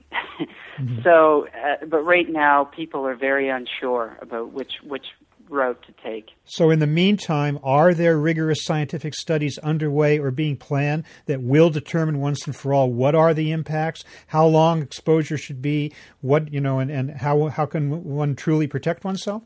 mm-hmm. 0.80 1.02
So, 1.04 1.48
uh, 1.48 1.86
but 1.86 2.02
right 2.04 2.30
now, 2.30 2.64
people 2.64 3.06
are 3.06 3.16
very 3.16 3.50
unsure 3.50 4.18
about 4.22 4.54
which 4.54 4.74
which 4.84 5.06
route 5.50 5.84
to 5.86 5.94
take. 6.04 6.32
So, 6.46 6.70
in 6.70 6.80
the 6.80 6.88
meantime, 6.88 7.60
are 7.64 7.94
there 7.94 8.18
rigorous 8.18 8.64
scientific 8.64 9.14
studies 9.14 9.58
underway 9.60 10.20
or 10.20 10.32
being 10.32 10.58
planned 10.58 11.04
that 11.26 11.42
will 11.42 11.70
determine 11.70 12.20
once 12.20 12.46
and 12.46 12.56
for 12.56 12.74
all 12.74 12.92
what 12.92 13.16
are 13.16 13.34
the 13.34 13.52
impacts, 13.52 14.04
how 14.28 14.46
long 14.46 14.82
exposure 14.82 15.38
should 15.38 15.62
be, 15.62 15.94
what 16.22 16.52
you 16.52 16.62
know, 16.62 16.80
and, 16.80 16.92
and 16.92 17.12
how 17.12 17.48
how 17.48 17.66
can 17.66 18.04
one 18.04 18.36
truly 18.36 18.68
protect 18.68 19.04
oneself? 19.04 19.44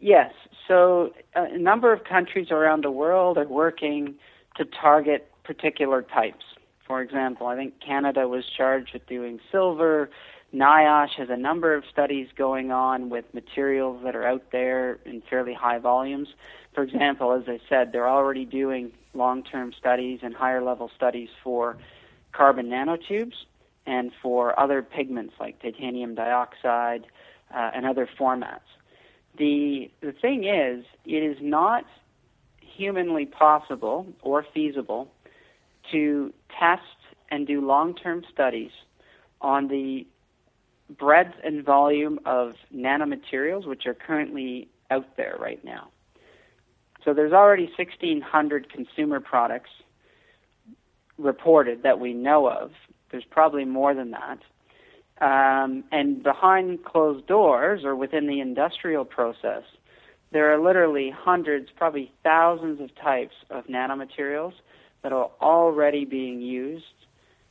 Yes. 0.00 0.32
So, 0.68 1.12
uh, 1.36 1.46
a 1.52 1.58
number 1.58 1.92
of 1.92 2.04
countries 2.04 2.50
around 2.50 2.84
the 2.84 2.90
world 2.90 3.36
are 3.38 3.46
working 3.46 4.14
to 4.56 4.64
target 4.64 5.30
particular 5.44 6.02
types. 6.02 6.44
For 6.86 7.02
example, 7.02 7.46
I 7.46 7.56
think 7.56 7.80
Canada 7.80 8.28
was 8.28 8.44
charged 8.56 8.92
with 8.92 9.06
doing 9.06 9.40
silver. 9.50 10.10
NIOSH 10.54 11.16
has 11.18 11.28
a 11.30 11.36
number 11.36 11.74
of 11.74 11.84
studies 11.90 12.28
going 12.36 12.70
on 12.70 13.10
with 13.10 13.24
materials 13.34 14.02
that 14.04 14.14
are 14.14 14.24
out 14.24 14.44
there 14.52 14.98
in 15.04 15.22
fairly 15.28 15.52
high 15.52 15.78
volumes. 15.78 16.28
For 16.74 16.82
example, 16.82 17.32
as 17.32 17.44
I 17.48 17.58
said, 17.68 17.92
they're 17.92 18.08
already 18.08 18.44
doing 18.44 18.92
long 19.14 19.42
term 19.42 19.72
studies 19.72 20.20
and 20.22 20.34
higher 20.34 20.62
level 20.62 20.90
studies 20.94 21.28
for 21.42 21.76
carbon 22.32 22.66
nanotubes 22.66 23.34
and 23.86 24.12
for 24.22 24.58
other 24.58 24.82
pigments 24.82 25.34
like 25.40 25.60
titanium 25.60 26.14
dioxide 26.14 27.06
uh, 27.54 27.70
and 27.74 27.86
other 27.86 28.08
formats. 28.18 28.60
The, 29.36 29.90
the 30.00 30.12
thing 30.12 30.44
is, 30.44 30.84
it 31.04 31.22
is 31.22 31.38
not 31.40 31.84
humanly 32.60 33.26
possible 33.26 34.06
or 34.22 34.44
feasible 34.54 35.10
to 35.92 36.32
test 36.58 36.82
and 37.30 37.46
do 37.46 37.64
long 37.64 37.94
term 37.94 38.24
studies 38.32 38.70
on 39.40 39.68
the 39.68 40.06
breadth 40.98 41.34
and 41.42 41.64
volume 41.64 42.20
of 42.24 42.54
nanomaterials 42.74 43.66
which 43.66 43.86
are 43.86 43.94
currently 43.94 44.68
out 44.90 45.16
there 45.16 45.36
right 45.38 45.64
now. 45.64 45.88
So 47.04 47.12
there's 47.12 47.32
already 47.32 47.70
1,600 47.76 48.72
consumer 48.72 49.20
products 49.20 49.70
reported 51.18 51.82
that 51.82 52.00
we 52.00 52.12
know 52.12 52.48
of. 52.48 52.72
There's 53.10 53.24
probably 53.24 53.64
more 53.64 53.94
than 53.94 54.10
that. 54.12 54.38
Um, 55.20 55.84
and 55.92 56.22
behind 56.22 56.84
closed 56.84 57.26
doors 57.26 57.84
or 57.84 57.94
within 57.94 58.26
the 58.26 58.40
industrial 58.40 59.04
process, 59.04 59.62
there 60.32 60.52
are 60.52 60.60
literally 60.60 61.14
hundreds, 61.16 61.68
probably 61.76 62.12
thousands 62.24 62.80
of 62.80 62.94
types 62.96 63.34
of 63.50 63.66
nanomaterials 63.66 64.54
that 65.02 65.12
are 65.12 65.30
already 65.40 66.04
being 66.04 66.40
used, 66.40 66.84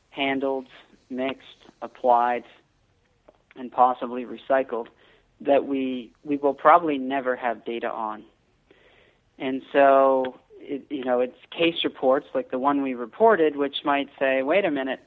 handled, 0.09 0.67
mixed, 1.09 1.65
applied, 1.81 2.43
and 3.55 3.71
possibly 3.71 4.25
recycled 4.25 4.87
that 5.41 5.65
we 5.65 6.11
we 6.23 6.37
will 6.37 6.53
probably 6.53 6.97
never 6.97 7.35
have 7.35 7.63
data 7.65 7.89
on. 7.89 8.23
And 9.37 9.61
so, 9.71 10.39
it, 10.59 10.85
you 10.89 11.03
know, 11.03 11.19
it's 11.19 11.37
case 11.51 11.83
reports 11.83 12.27
like 12.33 12.51
the 12.51 12.59
one 12.59 12.81
we 12.81 12.93
reported, 12.93 13.55
which 13.55 13.77
might 13.83 14.09
say, 14.19 14.43
wait 14.43 14.65
a 14.65 14.71
minute, 14.71 14.99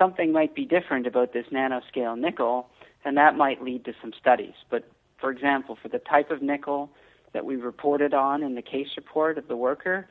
something 0.00 0.32
might 0.32 0.54
be 0.54 0.64
different 0.64 1.06
about 1.06 1.32
this 1.32 1.46
nanoscale 1.52 2.18
nickel, 2.18 2.68
and 3.04 3.16
that 3.16 3.36
might 3.36 3.62
lead 3.62 3.84
to 3.84 3.92
some 4.00 4.12
studies. 4.18 4.54
But 4.70 4.90
for 5.20 5.30
example, 5.30 5.76
for 5.80 5.88
the 5.88 5.98
type 5.98 6.30
of 6.30 6.42
nickel 6.42 6.90
that 7.32 7.44
we 7.44 7.56
reported 7.56 8.14
on 8.14 8.42
in 8.42 8.54
the 8.54 8.62
case 8.62 8.88
report 8.96 9.36
of 9.38 9.46
the 9.46 9.56
worker, 9.56 10.08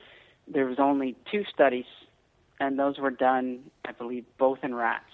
there 0.47 0.65
was 0.65 0.77
only 0.79 1.15
two 1.31 1.43
studies, 1.51 1.85
and 2.59 2.77
those 2.77 2.99
were 2.99 3.11
done, 3.11 3.59
I 3.85 3.91
believe, 3.91 4.25
both 4.37 4.59
in 4.63 4.75
rats. 4.75 5.05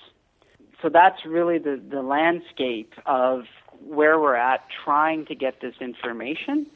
So 0.81 0.89
that's 0.89 1.25
really 1.25 1.57
the, 1.57 1.81
the 1.89 2.01
landscape 2.01 2.93
of 3.05 3.43
where 3.81 4.19
we're 4.19 4.35
at 4.35 4.61
trying 4.83 5.25
to 5.27 5.35
get 5.35 5.61
this 5.61 5.75
information. 5.79 6.67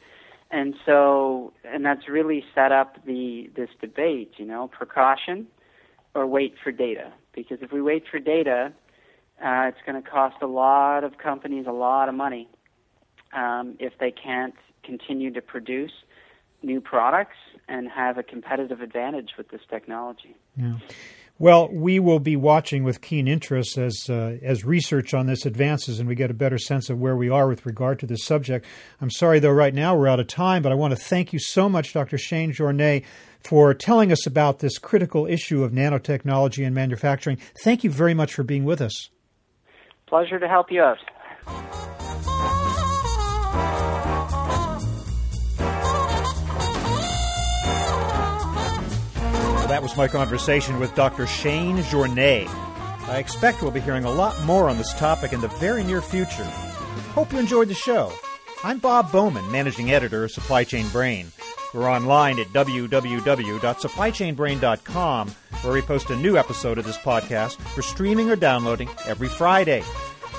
And 0.50 0.74
so, 0.84 1.52
and 1.64 1.84
that's 1.84 2.08
really 2.08 2.42
set 2.54 2.72
up 2.72 3.04
the 3.06 3.50
this 3.54 3.68
debate, 3.80 4.32
you 4.36 4.46
know, 4.46 4.68
precaution 4.68 5.46
or 6.14 6.26
wait 6.26 6.54
for 6.62 6.72
data. 6.72 7.12
Because 7.34 7.58
if 7.62 7.72
we 7.72 7.80
wait 7.80 8.04
for 8.10 8.18
data, 8.18 8.72
uh, 9.44 9.68
it's 9.68 9.78
going 9.86 10.00
to 10.00 10.08
cost 10.08 10.36
a 10.42 10.46
lot 10.46 11.04
of 11.04 11.18
companies 11.18 11.66
a 11.66 11.72
lot 11.72 12.08
of 12.08 12.14
money 12.14 12.48
um, 13.32 13.76
if 13.78 13.92
they 13.98 14.10
can't 14.10 14.54
continue 14.82 15.32
to 15.32 15.40
produce 15.40 15.92
new 16.62 16.80
products 16.80 17.36
and 17.68 17.88
have 17.88 18.18
a 18.18 18.22
competitive 18.22 18.80
advantage 18.80 19.30
with 19.38 19.48
this 19.48 19.62
technology. 19.70 20.36
Yeah. 20.56 20.74
Well, 21.40 21.70
we 21.72 21.98
will 22.00 22.20
be 22.20 22.36
watching 22.36 22.84
with 22.84 23.00
keen 23.00 23.26
interest 23.26 23.78
as 23.78 24.10
uh, 24.10 24.36
as 24.42 24.62
research 24.66 25.14
on 25.14 25.26
this 25.26 25.46
advances 25.46 25.98
and 25.98 26.06
we 26.06 26.14
get 26.14 26.30
a 26.30 26.34
better 26.34 26.58
sense 26.58 26.90
of 26.90 27.00
where 27.00 27.16
we 27.16 27.30
are 27.30 27.48
with 27.48 27.64
regard 27.64 27.98
to 28.00 28.06
this 28.06 28.26
subject. 28.26 28.66
I'm 29.00 29.10
sorry, 29.10 29.38
though, 29.38 29.50
right 29.50 29.72
now 29.72 29.96
we're 29.96 30.06
out 30.06 30.20
of 30.20 30.26
time, 30.26 30.62
but 30.62 30.70
I 30.70 30.74
want 30.74 30.92
to 30.92 31.00
thank 31.00 31.32
you 31.32 31.38
so 31.38 31.66
much, 31.66 31.94
Dr. 31.94 32.18
Shane 32.18 32.52
Journeay, 32.52 33.06
for 33.42 33.72
telling 33.72 34.12
us 34.12 34.26
about 34.26 34.58
this 34.58 34.76
critical 34.76 35.24
issue 35.24 35.64
of 35.64 35.72
nanotechnology 35.72 36.66
and 36.66 36.74
manufacturing. 36.74 37.38
Thank 37.64 37.84
you 37.84 37.90
very 37.90 38.12
much 38.12 38.34
for 38.34 38.42
being 38.42 38.66
with 38.66 38.82
us. 38.82 39.08
Pleasure 40.08 40.38
to 40.38 40.46
help 40.46 40.70
you 40.70 40.82
out. 40.82 41.99
That 49.70 49.82
was 49.84 49.96
my 49.96 50.08
conversation 50.08 50.80
with 50.80 50.96
Dr. 50.96 51.28
Shane 51.28 51.76
Journeay. 51.76 52.48
I 53.08 53.18
expect 53.18 53.62
we'll 53.62 53.70
be 53.70 53.78
hearing 53.78 54.02
a 54.02 54.10
lot 54.10 54.42
more 54.42 54.68
on 54.68 54.78
this 54.78 54.92
topic 54.94 55.32
in 55.32 55.40
the 55.40 55.46
very 55.46 55.84
near 55.84 56.02
future. 56.02 56.42
Hope 57.14 57.32
you 57.32 57.38
enjoyed 57.38 57.68
the 57.68 57.74
show. 57.74 58.12
I'm 58.64 58.80
Bob 58.80 59.12
Bowman, 59.12 59.48
managing 59.52 59.92
editor 59.92 60.24
of 60.24 60.32
Supply 60.32 60.64
Chain 60.64 60.88
Brain. 60.88 61.30
We're 61.72 61.88
online 61.88 62.40
at 62.40 62.48
www.supplychainbrain.com, 62.48 65.28
where 65.28 65.72
we 65.72 65.82
post 65.82 66.10
a 66.10 66.16
new 66.16 66.36
episode 66.36 66.78
of 66.78 66.84
this 66.84 66.98
podcast 66.98 67.60
for 67.60 67.82
streaming 67.82 68.28
or 68.28 68.34
downloading 68.34 68.88
every 69.06 69.28
Friday. 69.28 69.84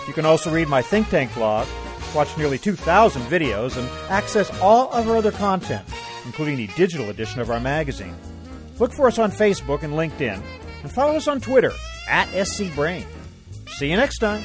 You 0.07 0.13
can 0.13 0.25
also 0.25 0.51
read 0.51 0.67
my 0.67 0.81
think 0.81 1.07
tank 1.07 1.33
blog, 1.35 1.69
watch 2.13 2.37
nearly 2.37 2.57
2,000 2.57 3.21
videos, 3.23 3.77
and 3.77 3.87
access 4.11 4.51
all 4.59 4.91
of 4.91 5.07
our 5.07 5.15
other 5.15 5.31
content, 5.31 5.87
including 6.25 6.57
the 6.57 6.67
digital 6.75 7.09
edition 7.09 7.39
of 7.39 7.49
our 7.49 7.61
magazine. 7.61 8.13
Look 8.81 8.93
for 8.93 9.05
us 9.05 9.19
on 9.19 9.31
Facebook 9.31 9.83
and 9.83 9.93
LinkedIn, 9.93 10.41
and 10.81 10.91
follow 10.91 11.15
us 11.15 11.27
on 11.27 11.39
Twitter 11.39 11.71
at 12.09 12.27
SCBrain. 12.29 13.05
See 13.77 13.91
you 13.91 13.95
next 13.95 14.17
time. 14.17 14.41